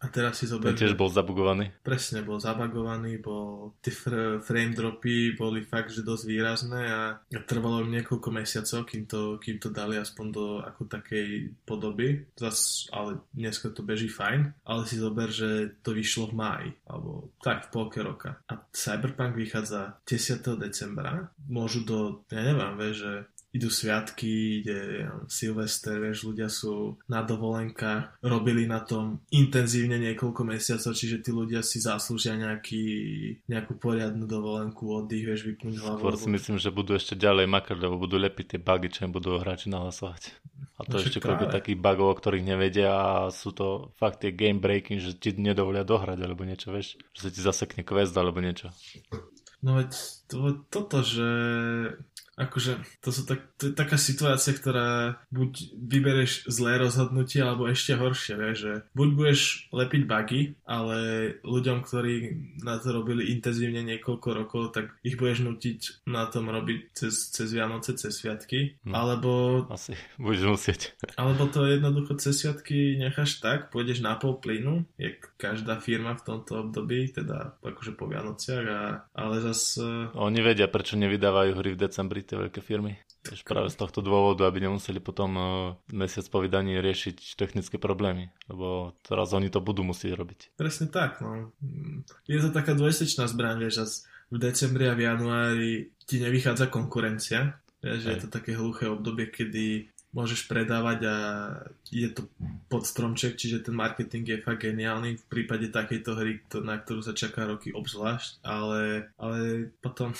[0.00, 0.72] A teraz si zober...
[0.72, 1.76] tiež bol zabugovaný.
[1.84, 3.76] Presne, bol zabagovaný, bol...
[3.84, 7.00] Tie fr- frame dropy boli fakt, že dosť výrazné a
[7.44, 12.24] trvalo im niekoľko mesiacov, kým to, kým to dali aspoň do ako takej podoby.
[12.32, 17.36] Zas, ale dneska to beží fajn, ale si zober, že to vyšlo v máji, alebo
[17.44, 18.40] tak v polke roka.
[18.48, 20.64] A Cyberpunk vychádza 10.
[20.64, 21.28] decembra.
[21.44, 23.12] Môžu do, ja neviem, vieš, že
[23.50, 30.94] idú sviatky, ide Silvester, vieš, ľudia sú na dovolenkách, robili na tom intenzívne niekoľko mesiacov,
[30.94, 32.84] čiže tí ľudia si zaslúžia nejaký,
[33.50, 35.98] nejakú poriadnu dovolenku, oddych, vieš, vypnúť hlavu.
[35.98, 39.12] Skôr si myslím, že budú ešte ďalej makať, lebo budú lepiť tie bugy, čo im
[39.12, 40.30] budú hráči nahlasovať.
[40.80, 44.32] A to no, ešte koľko takých bugov, o ktorých nevedia a sú to fakt tie
[44.32, 48.40] game breaking, že ti nedovolia dohrať alebo niečo, vieš, že sa ti zasekne quest alebo
[48.40, 48.72] niečo.
[49.60, 49.92] No veď
[50.24, 51.28] to, toto, že
[52.40, 57.94] akože to, sú tak, to je taká situácia, ktorá buď vybereš zlé rozhodnutie, alebo ešte
[57.94, 60.98] horšie, vieš, že buď budeš lepiť bugy, ale
[61.44, 62.14] ľuďom, ktorí
[62.64, 67.48] na to robili intenzívne niekoľko rokov, tak ich budeš nutiť na tom robiť cez, cez
[67.52, 69.30] Vianoce, cez Sviatky, no, alebo...
[69.68, 70.80] Asi budeš musieť.
[71.20, 76.24] Alebo to jednoducho cez Sviatky necháš tak, pôjdeš na pol plynu, jak každá firma v
[76.28, 78.82] tomto období, teda akože po Vianociach, a,
[79.16, 80.12] ale zase...
[80.12, 83.00] Oni vedia, prečo nevydávajú hry v decembri tie veľké firmy.
[83.24, 85.48] Tež práve z tohto dôvodu, aby nemuseli potom uh,
[85.92, 90.40] mesiac po vydaní riešiť technické problémy, lebo teraz oni to budú musieť robiť.
[90.56, 91.52] Presne tak, no.
[92.24, 95.72] Je to taká dvojsečná zbraň, vieš, v decembri a v januári
[96.08, 101.16] ti nevychádza konkurencia, vieš, že je to také hluché obdobie, kedy môžeš predávať a
[101.90, 102.26] je to
[102.66, 107.14] pod stromček, čiže ten marketing je fakt geniálny v prípade takejto hry, na ktorú sa
[107.14, 110.14] čaká roky obzvlášť, ale, ale potom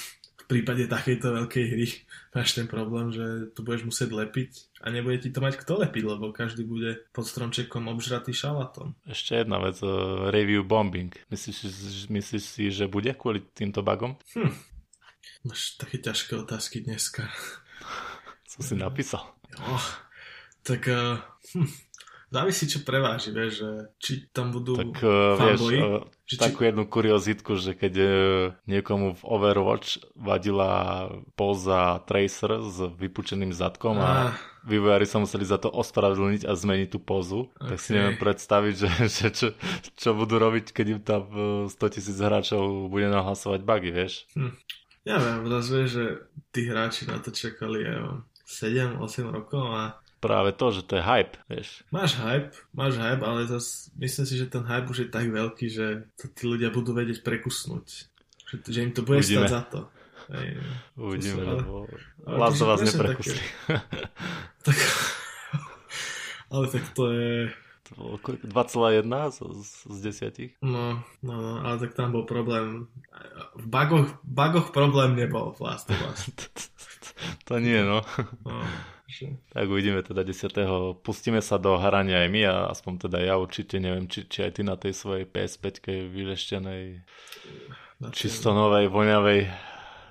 [0.51, 1.87] prípade takejto veľkej hry
[2.35, 4.51] máš ten problém, že to budeš musieť lepiť
[4.83, 8.99] a nebude ti to mať kto lepiť, lebo každý bude pod stromčekom obžratý šalatom.
[9.07, 11.15] Ešte jedna vec, uh, review bombing.
[11.31, 14.19] Myslíš, myslíš si, že bude kvôli týmto bugom?
[14.35, 14.51] Hm.
[15.47, 17.31] Máš také ťažké otázky dneska.
[18.51, 19.40] Co si napísal?
[19.59, 19.77] Jo,
[20.63, 21.19] tak uh,
[21.57, 21.69] hm,
[22.31, 26.63] závisí, čo preváži, vieš, že či tam budú tak, uh, fanboy, vieš, uh, že takú
[26.63, 26.67] či...
[26.71, 28.11] jednu kuriozitku, že keď uh,
[28.71, 34.07] niekomu v Overwatch vadila poza Tracer s vypučeným zadkom ah.
[34.07, 34.15] a
[34.63, 37.75] vývojári sa museli za to ospravedlniť a zmeniť tú pozu, okay.
[37.75, 39.49] tak si neviem predstaviť, že, že čo,
[39.99, 41.23] čo budú robiť, keď im tam
[41.67, 44.31] 100 tisíc hráčov bude nahlasovať bugy, vieš?
[44.39, 44.55] Hm.
[45.01, 46.05] Ja viem, vieš, že
[46.53, 49.83] tí hráči na to čakali aj 7-8 rokov a
[50.21, 51.87] práve to, že to je hype, vieš.
[51.89, 55.67] Máš hype, máš hype, ale zas myslím si, že ten hype už je tak veľký,
[55.73, 57.87] že to tí ľudia budú vedieť prekusnúť.
[58.53, 59.49] Že, že im to bude Uvidíme.
[59.49, 59.81] stať za to.
[60.31, 60.49] Hej,
[60.95, 61.75] Uvidíme, to lebo
[62.29, 63.41] Lazo vás neprekusli.
[64.67, 64.79] tak,
[66.53, 67.51] ale tak to je...
[67.91, 69.03] 2,1
[69.35, 69.39] z,
[69.83, 69.99] z
[70.31, 70.63] 10?
[70.63, 72.87] No, no, no, ale tak tam bol problém
[73.59, 76.31] v bagoch, bagoch problém nebol v Last of Us.
[77.49, 78.05] to nie, no.
[78.45, 78.61] no
[79.51, 81.03] tak uvidíme teda 10.
[81.03, 84.53] Pustíme sa do hrania aj my a aspoň teda ja určite neviem, či, či aj
[84.55, 85.83] ty na tej svojej PS5
[86.15, 87.03] vyleštenej
[88.15, 89.41] čisto novej, voňavej.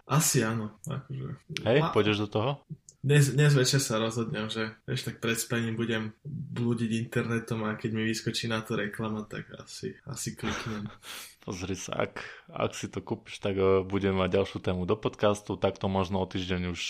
[0.09, 0.77] Asi áno.
[0.85, 1.37] Akože...
[1.63, 1.89] Hej, Ma...
[1.93, 2.51] pôjdeš do toho?
[2.99, 7.95] Dnes, dnes večer sa rozhodnem, že ešte tak pred spaním budem blúdiť internetom a keď
[7.95, 10.91] mi vyskočí na to reklama, tak asi, asi kliknem.
[11.47, 12.19] Pozri sa, ak,
[12.51, 16.27] ak si to kúpiš, tak uh, budeme mať ďalšiu tému do podcastu, takto možno o
[16.27, 16.81] týždeň už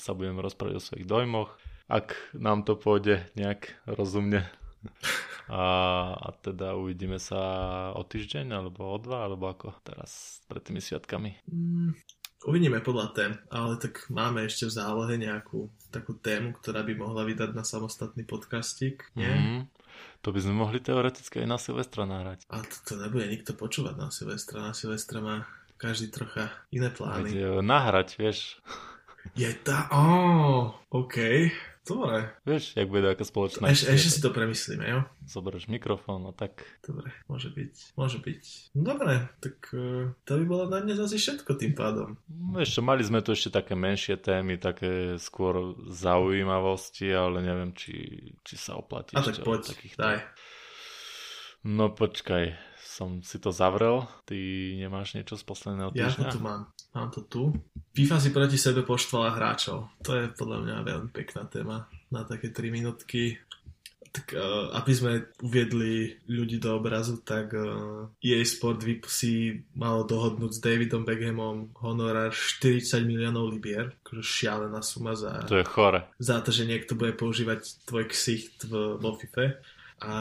[0.00, 1.52] sa budeme rozprávať o svojich dojmoch,
[1.92, 4.48] ak nám to pôjde nejak rozumne.
[5.44, 5.64] A,
[6.24, 11.36] a teda uvidíme sa o týždeň, alebo o dva, alebo ako teraz pred tými sviatkami.
[11.52, 11.92] Mm,
[12.44, 17.24] uvidíme podľa tém, ale tak máme ešte v zálohe nejakú takú tému, ktorá by mohla
[17.24, 19.28] vydať na samostatný podcastik, nie?
[19.28, 19.60] Mm-hmm.
[20.24, 22.48] To by sme mohli teoreticky aj na Silvestra nahrať.
[22.48, 24.72] A to, to nebude nikto počúvať na Silvestra.
[24.72, 25.44] Na Silvestra má
[25.76, 27.30] každý trocha iné plány.
[27.30, 28.58] Veď, nahrať, vieš.
[29.36, 29.88] Je tá...
[29.92, 31.48] Oh, OK.
[31.84, 32.32] Dobre.
[32.48, 33.68] Vieš, jak bude taká spoločná...
[33.68, 35.04] Eš, ešte si to premyslíme, jo?
[35.28, 36.64] Zoberieš mikrofón a tak.
[36.80, 37.92] Dobre, môže byť.
[38.00, 38.42] Môže byť.
[38.72, 42.16] Dobre, tak uh, to by bolo na dnes asi všetko tým pádom.
[42.32, 48.32] No ešte mali sme tu ešte také menšie témy, také skôr zaujímavosti, ale neviem, či,
[48.40, 49.12] či sa oplatí.
[49.12, 50.24] A tak poď, takých daj.
[51.64, 54.04] No počkaj, som si to zavrel.
[54.28, 54.36] Ty
[54.76, 56.28] nemáš niečo z posledného týždňa?
[56.28, 56.70] Ja to tu mám.
[56.94, 57.42] Mám to tu.
[57.94, 59.90] FIFA si proti sebe poštvala hráčov.
[60.06, 63.42] To je podľa mňa veľmi pekná téma na také 3 minútky.
[64.14, 70.54] Tak uh, aby sme uviedli ľudí do obrazu, tak uh, EA Sport si malo dohodnúť
[70.54, 76.06] s Davidom Beckhamom honorár 40 miliónov libier, akože šialená suma za, to je chore.
[76.22, 79.58] za to, že niekto bude používať tvoj ksicht v, vo FIFA.
[80.02, 80.14] A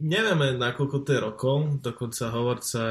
[0.00, 2.84] nevieme, nakoľko to je rokov, dokonca hovorca,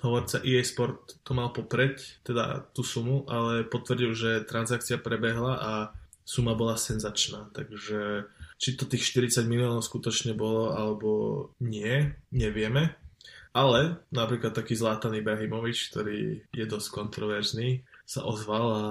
[0.00, 5.72] hovorca EA Sport to mal popreť, teda tú sumu, ale potvrdil, že transakcia prebehla a
[6.28, 11.10] suma bola senzačná, takže či to tých 40 miliónov skutočne bolo alebo
[11.62, 12.98] nie, nevieme.
[13.56, 18.84] Ale napríklad taký Zlatan Ibrahimovič, ktorý je dosť kontroverzný, sa ozval a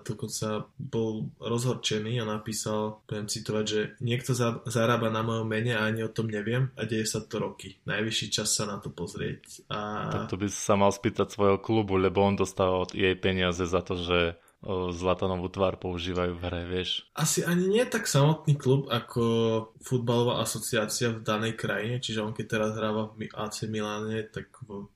[0.00, 5.84] dokonca bol rozhorčený a napísal, budem citovať, že niekto za, zarába na mojom mene a
[5.84, 7.76] ani o tom neviem a deje sa to roky.
[7.84, 9.68] Najvyšší čas sa na to pozrieť.
[9.68, 10.08] A...
[10.08, 13.84] Tak to by sa mal spýtať svojho klubu, lebo on dostal od jej peniaze za
[13.84, 14.40] to, že
[14.96, 17.04] Zlatanovú tvár používajú v hre, vieš?
[17.12, 19.22] Asi ani nie tak samotný klub ako
[19.84, 24.48] futbalová asociácia v danej krajine, čiže on keď teraz hráva v AC Miláne, tak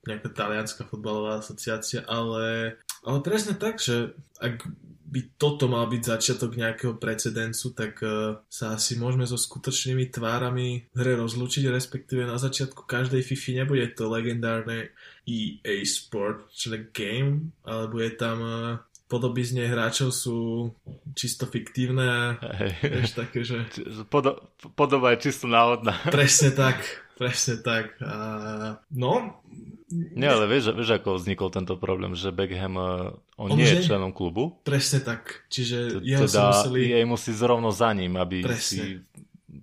[0.09, 4.11] nejaká talianská futbalová asociácia, ale ale presne tak, že
[4.43, 4.67] ak
[5.09, 10.85] by toto mal byť začiatok nejakého precedencu, tak uh, sa asi môžeme so skutočnými tvárami
[10.93, 14.93] v hre rozlúčiť, respektíve na začiatku každej FIFA nebude to legendárne
[15.25, 16.53] EA Sport,
[16.93, 18.77] game, ale bude tam uh,
[19.09, 20.69] podobizne hráčov sú
[21.17, 22.49] čisto fiktívne a
[22.85, 23.65] vieš také, že...
[24.07, 25.97] Podo- podoba je čisto náhodná.
[26.13, 26.85] Presne tak,
[27.17, 27.97] presne tak.
[28.05, 29.41] A, no,
[29.89, 33.09] nie, ale vieš, vieš, ako vznikol tento problém, že Beckham, eh,
[33.41, 34.61] on, on nie je členom klubu.
[34.61, 35.49] Presne tak.
[35.49, 36.93] Čiže jeho teda museli...
[36.93, 38.61] jej musí zrovno za ním, aby presne.
[38.61, 39.01] si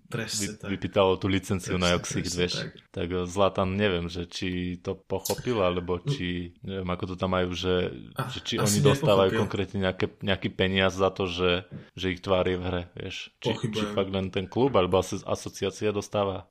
[0.06, 0.68] Presne vy, tak.
[0.70, 2.54] vypýtalo tú licenciu presne, na Joxich, vieš.
[2.62, 2.70] Tak.
[2.94, 7.50] tak eh, Zlatan neviem, že či to pochopil, alebo či, neviem, ako to tam majú,
[7.50, 9.42] že, A, že či oni dostávajú nepochopil.
[9.42, 11.66] konkrétne nejaké, nejaký peniaz za to, že,
[11.98, 13.34] že ich tvár je v hre, vieš.
[13.42, 16.46] Či, či fakt len ten klub, alebo asociácia dostáva.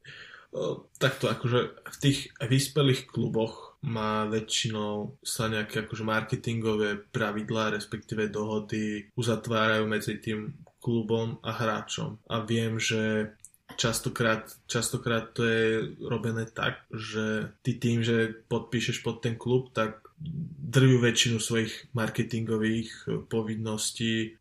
[1.00, 9.14] takto akože v tých vyspelých kluboch má väčšinou sa nejaké akože marketingové pravidlá, respektíve dohody
[9.14, 12.22] uzatvárajú medzi tým klubom a hráčom.
[12.30, 13.34] A viem, že
[13.78, 20.06] častokrát, častokrát to je robené tak, že ty tým, že podpíšeš pod ten klub, tak
[20.66, 24.40] drvú väčšinu svojich marketingových povinností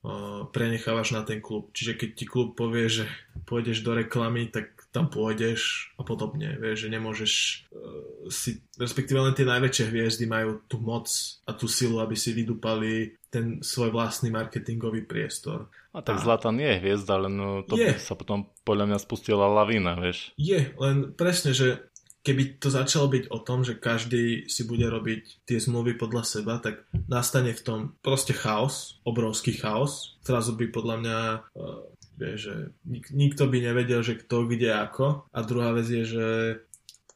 [0.55, 1.75] prenechávaš na ten klub.
[1.75, 3.05] Čiže keď ti klub povie, že
[3.47, 6.55] pôjdeš do reklamy, tak tam pôjdeš a podobne.
[6.55, 7.33] Vieš, že nemôžeš
[7.75, 11.11] uh, si, respektíve len tie najväčšie hviezdy majú tú moc
[11.43, 15.67] a tú silu, aby si vydupali ten svoj vlastný marketingový priestor.
[15.91, 16.23] A tak a...
[16.23, 17.99] Zlatan je hviezda, len no, to je.
[17.99, 20.31] sa potom podľa mňa spustila lavína, vieš.
[20.39, 21.91] Je, len presne, že
[22.25, 26.57] keby to začalo byť o tom, že každý si bude robiť tie zmluvy podľa seba,
[26.57, 30.17] tak nastane v tom proste chaos, obrovský chaos.
[30.25, 32.57] Zrazu by podľa mňa uh, Vieš, že
[32.87, 35.27] nik- nikto by nevedel, že kto, kde, ako.
[35.35, 36.27] A druhá vec je, že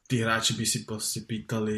[0.09, 1.77] tí hráči by si proste pýtali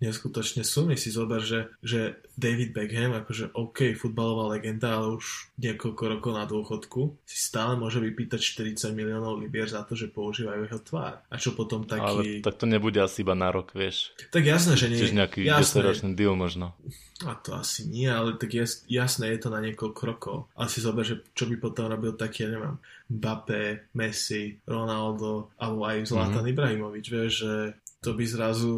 [0.00, 0.96] neskutočne sumy.
[0.96, 6.48] Si zober, že, že David Beckham, akože OK, futbalová legenda, ale už niekoľko rokov na
[6.48, 11.20] dôchodku, si stále môže vypýtať 40 miliónov libier za to, že používajú jeho tvár.
[11.28, 12.40] A čo potom taký...
[12.40, 14.16] Ale tak to nebude asi iba na rok, vieš.
[14.32, 14.96] Tak jasné, že nie.
[14.96, 16.72] Čiže nejaký 10-ročný deal možno.
[17.24, 20.36] A to asi nie, ale tak jas, jasné je to na niekoľko rokov.
[20.52, 26.10] Asi zober, že čo by potom robil taký, ja neviem, Mbappé, Messi, Ronaldo, alebo aj
[26.10, 26.52] Zlatan mm-hmm.
[26.52, 27.54] Ibrahimovič, vieš, že
[28.02, 28.74] to by zrazu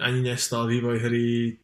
[0.00, 1.58] ani nestal vývoj hry,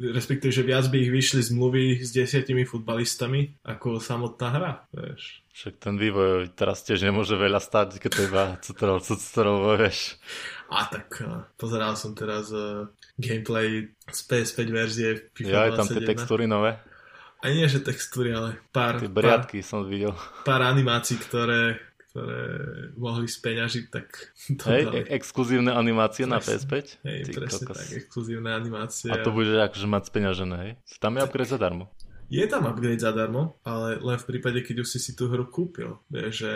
[0.00, 5.44] respektíve, že viac by ich vyšli zmluvy s desiatimi futbalistami ako samotná hra, vieš.
[5.52, 10.16] Však ten vývoj teraz tiež nemôže veľa stať, keď to iba cutrol, cutrol, vieš.
[10.72, 11.22] A tak
[11.60, 12.88] pozeral som teraz uh,
[13.20, 16.76] gameplay z PS5 verzie FIFA Ja, aj tam tie textúry nové.
[17.44, 18.96] A nie, že textúry, ale pár...
[18.98, 20.12] Tie briadky pár, som videl.
[20.42, 21.78] Pár animácií, ktoré,
[22.10, 22.40] ktoré
[22.96, 24.06] mohli speňažiť, tak
[24.56, 24.98] to Hej, dali.
[25.12, 26.72] exkluzívne animácie presne, na PS5?
[27.04, 27.76] Hej, Ty presne kokos.
[27.76, 29.08] tak, exkluzívne animácie.
[29.12, 30.72] A to bude akože mať speňažené, hej?
[30.96, 31.92] Tam je upgrade zadarmo.
[32.26, 36.02] Je tam upgrade zadarmo, ale len v prípade, keď už si si tú hru kúpil.
[36.10, 36.52] Vieš, že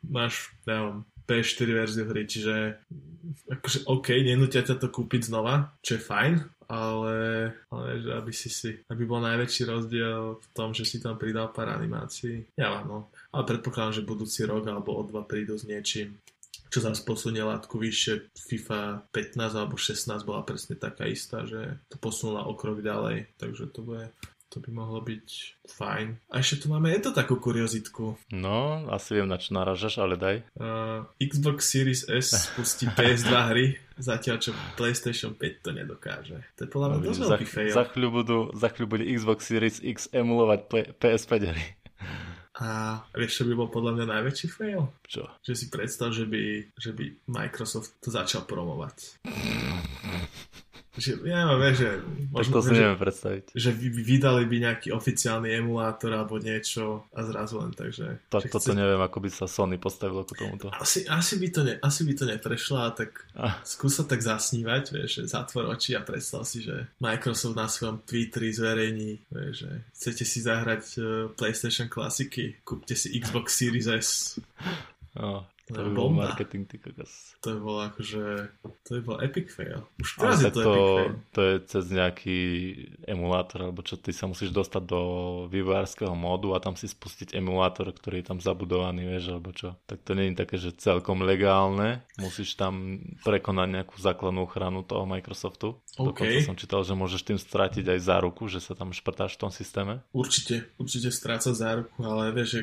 [0.00, 2.80] máš, neviem, PS4 verziu hry, čiže
[3.52, 6.34] akože OK, nenútia ťa to kúpiť znova, čo je fajn,
[6.70, 11.18] ale, ale že aby si si, aby bol najväčší rozdiel v tom, že si tam
[11.18, 12.46] pridal pár animácií.
[12.54, 13.10] Ja no.
[13.34, 16.14] Ale predpokladám, že budúci rok alebo o dva prídu s niečím,
[16.70, 18.30] čo zase posunie látku vyššie.
[18.38, 23.74] FIFA 15 alebo 16 bola presne taká istá, že to posunula o krok ďalej, takže
[23.74, 24.06] to bude
[24.50, 25.26] to by mohlo byť
[25.70, 26.18] fajn.
[26.34, 28.18] A ešte tu máme je to takú kuriozitku.
[28.34, 30.42] No, asi viem, na čo naražaš, ale daj.
[30.58, 36.42] Uh, Xbox Series S spustí PS2 hry, zatiaľ čo PlayStation 5 to nedokáže.
[36.58, 37.72] To je podľa mňa no, dosť veľký fail.
[37.72, 40.60] Za chvíľu, budú, za chvíľu bude Xbox Series X emulovať
[40.98, 41.64] PS5 hry.
[42.60, 44.92] A vieš, čo by bol podľa mňa najväčší fail?
[45.08, 45.24] Čo?
[45.40, 49.22] Že si predstav, že by, že by Microsoft to začal promovať.
[50.90, 52.02] Že, ja neviem, že...
[52.34, 53.54] Možno, to si neviem predstaviť.
[53.54, 58.18] Že vydali by nejaký oficiálny emulátor alebo niečo a zrazu len tak, že...
[58.26, 58.74] Tak toto chce...
[58.74, 60.66] neviem, ako by sa Sony postavilo k tomuto.
[60.74, 63.62] Asi, asi, by, to ne, asi by to neprešlo, tak ah.
[63.62, 68.50] skúsa tak zasnívať, vieš, že zatvor oči a predstav si, že Microsoft na svojom Twitteri
[68.50, 71.04] zverejní, vieš, že chcete si zahrať uh,
[71.38, 74.08] PlayStation klasiky, kúpte si Xbox Series S.
[75.14, 77.34] Oh, to by bol marketing, ty kokos.
[77.40, 78.22] To by bol akože,
[78.84, 79.86] to by bol epic fail.
[80.02, 81.12] Už teraz je to, to epic fail.
[81.34, 82.38] To je cez nejaký
[83.06, 85.00] emulátor, alebo čo ty sa musíš dostať do
[85.48, 89.78] vývojárskeho módu a tam si spustiť emulátor, ktorý je tam zabudovaný, vieš, alebo čo.
[89.86, 92.02] Tak to nie je také, že celkom legálne.
[92.20, 95.78] Musíš tam prekonať nejakú základnú ochranu toho Microsoftu.
[95.96, 96.40] Okay.
[96.40, 99.52] Dokonca som čítal, že môžeš tým strátiť aj záruku, že sa tam šprtáš v tom
[99.52, 100.02] systéme.
[100.10, 102.60] Určite, určite stráca záruku, ale vieš, že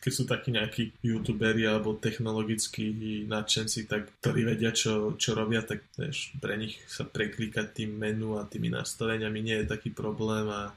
[0.00, 2.90] keď sú takí nejakí youtuberi alebo technologickí
[3.26, 8.38] nadšenci, tak ktorí vedia, čo, čo robia, tak vieš, pre nich sa preklikať tým menu
[8.38, 10.50] a tými nastaveniami nie je taký problém.
[10.50, 10.74] A,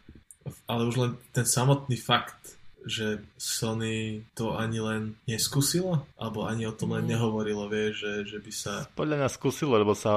[0.70, 6.06] ale už len ten samotný fakt, že Sony to ani len neskúsilo?
[6.18, 8.74] Alebo ani o tom len nehovorilo, vie, že, že by sa...
[8.98, 10.14] Podľa mňa skúsilo, lebo sa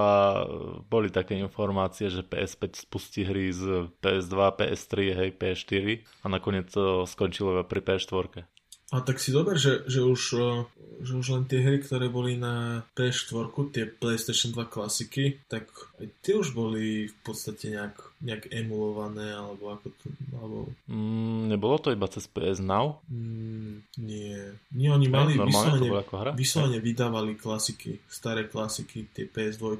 [0.88, 5.84] boli také informácie, že PS5 spustí hry z PS2, PS3, hej, PS4
[6.24, 8.53] a nakoniec to skončilo pri PS4.
[8.94, 10.22] A tak si dober, že, že, už,
[11.02, 15.66] že už len tie hry, ktoré boli na PS4, tie PlayStation 2 klasiky, tak
[15.98, 20.58] aj tie už boli v podstate nejak nejak emulované, alebo ako to, alebo...
[20.88, 23.04] Mm, nebolo to iba cez PS Now?
[23.12, 24.56] Mm, nie.
[24.72, 26.30] Nie, oni mali no, vyslovene, ako hra?
[26.32, 29.76] vyslovene vydávali klasiky, staré klasiky, tie PS2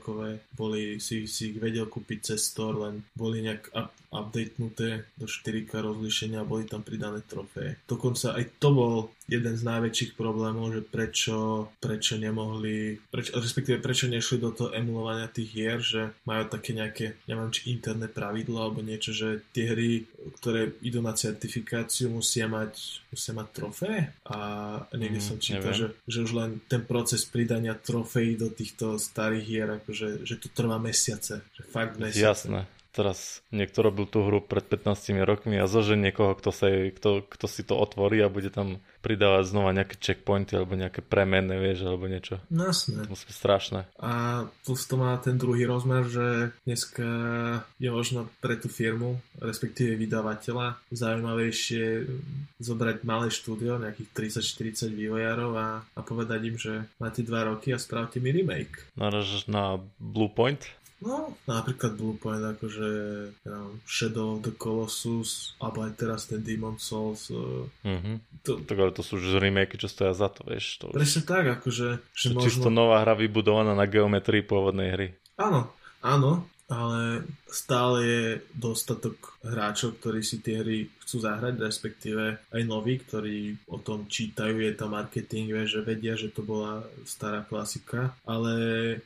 [0.53, 5.83] boli, si, si ich vedel kúpiť cez store, len boli nejak up, updatenuté do 4K
[5.83, 7.83] rozlišenia a boli tam pridané trofeje.
[7.91, 8.95] Dokonca aj to bol
[9.27, 15.33] jeden z najväčších problémov, že prečo, prečo nemohli, prečo, respektíve prečo nešli do toho emulovania
[15.33, 20.11] tých hier, že majú také nejaké, neviem či interné pravidlo alebo niečo, že tie hry,
[20.43, 24.39] ktoré idú na certifikáciu, musia mať, musia mať trofé a
[24.91, 29.45] niekde mm, som čítal, že, že už len ten proces pridania trofejí do týchto starých
[29.47, 32.51] hier, akože, že to trvá mesiace, že fakt mesiace.
[32.51, 37.27] Jasné teraz niekto robil tú hru pred 15 rokmi a zože niekoho, kto, sa kto,
[37.27, 41.85] kto si to otvorí a bude tam pridávať znova nejaké checkpointy alebo nejaké premenné, vieš,
[41.85, 42.39] alebo niečo.
[42.49, 43.05] No jasné.
[43.05, 43.81] To musí byť strašné.
[43.99, 47.05] A plus to má ten druhý rozmer, že dneska
[47.83, 52.07] je možno pre tú firmu, respektíve vydavateľa, zaujímavejšie
[52.63, 57.83] zobrať malé štúdio, nejakých 30-40 vývojárov a, a povedať im, že máte dva roky a
[57.83, 58.89] spravte mi remake.
[58.95, 60.65] Naražaš na Bluepoint?
[61.05, 62.89] No, napríklad Bluepoint, akože
[63.45, 67.29] ja, Shadow of the Colossus, alebo aj teraz ten Demon Souls.
[67.85, 68.41] Mm-hmm.
[68.49, 70.81] To, tak ale to sú už remake, čo stoja za to, vieš.
[70.81, 71.29] To Presne už...
[71.29, 71.89] tak, akože...
[72.17, 72.45] Že to možno...
[72.49, 75.09] čisto nová hra vybudovaná na geometrii pôvodnej hry.
[75.37, 75.69] Áno,
[76.01, 78.25] áno, ale stále je
[78.57, 84.59] dostatok hráčov, ktorí si tie hry chcú zahrať, respektíve aj noví, ktorí o tom čítajú,
[84.65, 88.53] je tam marketing, vie, že vedia, že to bola stará klasika, ale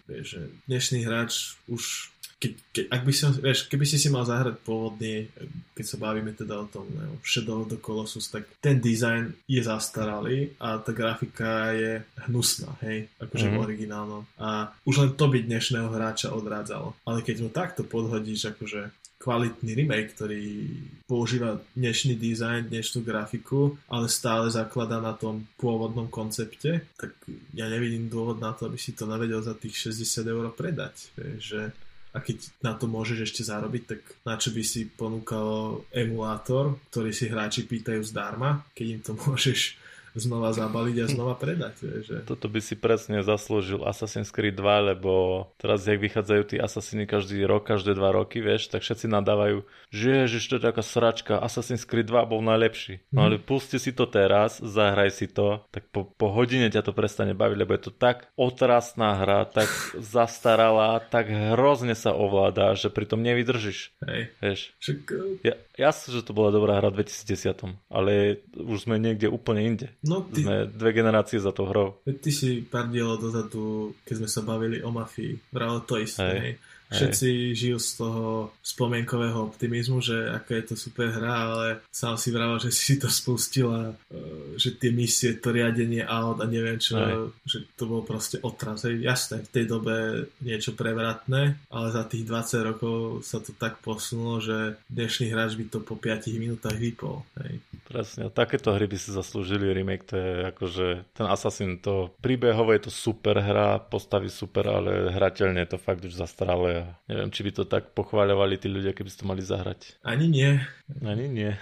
[0.07, 4.23] vie, že dnešný hráč už keď, keď, ak by si, vieš, keby si si mal
[4.23, 5.27] zahrať pôvodný,
[5.75, 9.59] keď sa bavíme teda o tom neviem, Shadow of the Colossus, tak ten dizajn je
[9.59, 11.99] zastaralý a tá grafika je
[12.31, 13.59] hnusná, hej, akože mm-hmm.
[13.59, 14.23] v originálnom.
[14.39, 16.95] A už len to by dnešného hráča odrádzalo.
[17.03, 20.71] Ale keď mu takto podhodíš akože kvalitný remake, ktorý
[21.11, 27.19] používa dnešný dizajn, dnešnú grafiku, ale stále zaklada na tom pôvodnom koncepte, tak
[27.51, 31.11] ja nevidím dôvod na to, aby si to navedel za tých 60 eur predať.
[31.43, 31.75] Že
[32.13, 37.13] a keď na to môžeš ešte zarobiť, tak na čo by si ponúkal emulátor, ktorý
[37.13, 39.77] si hráči pýtajú zdarma, keď im to môžeš
[40.15, 41.75] znova zabaliť a znova predať.
[42.09, 42.25] Že...
[42.25, 47.43] Toto by si presne zaslúžil Assassin's Creed 2, lebo teraz, jak vychádzajú tí Assassiny každý
[47.45, 51.85] rok, každé dva roky, vieš, tak všetci nadávajú, že ježiš, to je taká sračka, Assassin's
[51.85, 53.03] Creed 2 bol najlepší.
[53.11, 53.45] No ale mhm.
[53.45, 57.57] pusti si to teraz, zahraj si to, tak po, po hodine ťa to prestane baviť,
[57.59, 59.69] lebo je to tak otrasná hra, tak
[60.15, 63.99] zastaralá, tak hrozne sa ovláda, že pritom nevydržíš.
[64.07, 64.21] Hej.
[64.39, 64.61] Vieš.
[64.79, 64.99] Však...
[65.43, 69.89] Ja, jasne, že to bola dobrá hra v 2010, ale už sme niekde úplne inde.
[70.03, 70.43] No, ty...
[70.43, 72.03] Sme dve generácie za to hrou.
[72.05, 76.27] Ty si pár dielov dozadu, keď sme sa bavili o mafii, vralo to isté.
[76.27, 76.53] Hej.
[76.89, 77.57] Všetci Hej.
[77.57, 78.25] žijú z toho
[78.65, 83.13] spomienkového optimizmu, že aká je to super hra, ale sám si vravel, že si to
[83.13, 87.13] spustil a e, že tie misie, to riadenie aut a neviem čo, Hej.
[87.45, 88.89] že to bol proste otras.
[88.89, 89.05] Hej.
[89.05, 89.95] Jasné, v tej dobe
[90.41, 95.65] niečo prevratné, ale za tých 20 rokov sa to tak posunulo, že dnešný hráč by
[95.69, 97.21] to po 5 minútach vypol.
[97.45, 97.61] Hej.
[97.89, 100.87] Presne, takéto hry by si zaslúžili remake, to je akože
[101.17, 106.05] ten Assassin, to príbehové je to super hra, postavy super, ale hrateľne je to fakt
[106.05, 106.78] už zastaralé
[107.09, 109.99] neviem, či by to tak pochváľovali tí ľudia, keby ste to mali zahrať.
[110.05, 110.59] Ani nie.
[111.03, 111.53] Ani nie.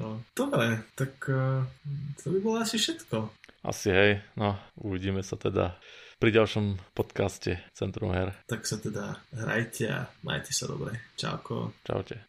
[0.00, 0.22] no.
[0.36, 1.66] Dobre, tak uh,
[2.22, 3.30] to by bolo asi všetko.
[3.62, 5.78] Asi hej, no uvidíme sa teda
[6.22, 8.30] pri ďalšom podcaste Centrum her.
[8.46, 10.94] Tak sa teda hrajte a majte sa dobre.
[11.18, 11.74] Čauko.
[11.82, 12.22] Čaute.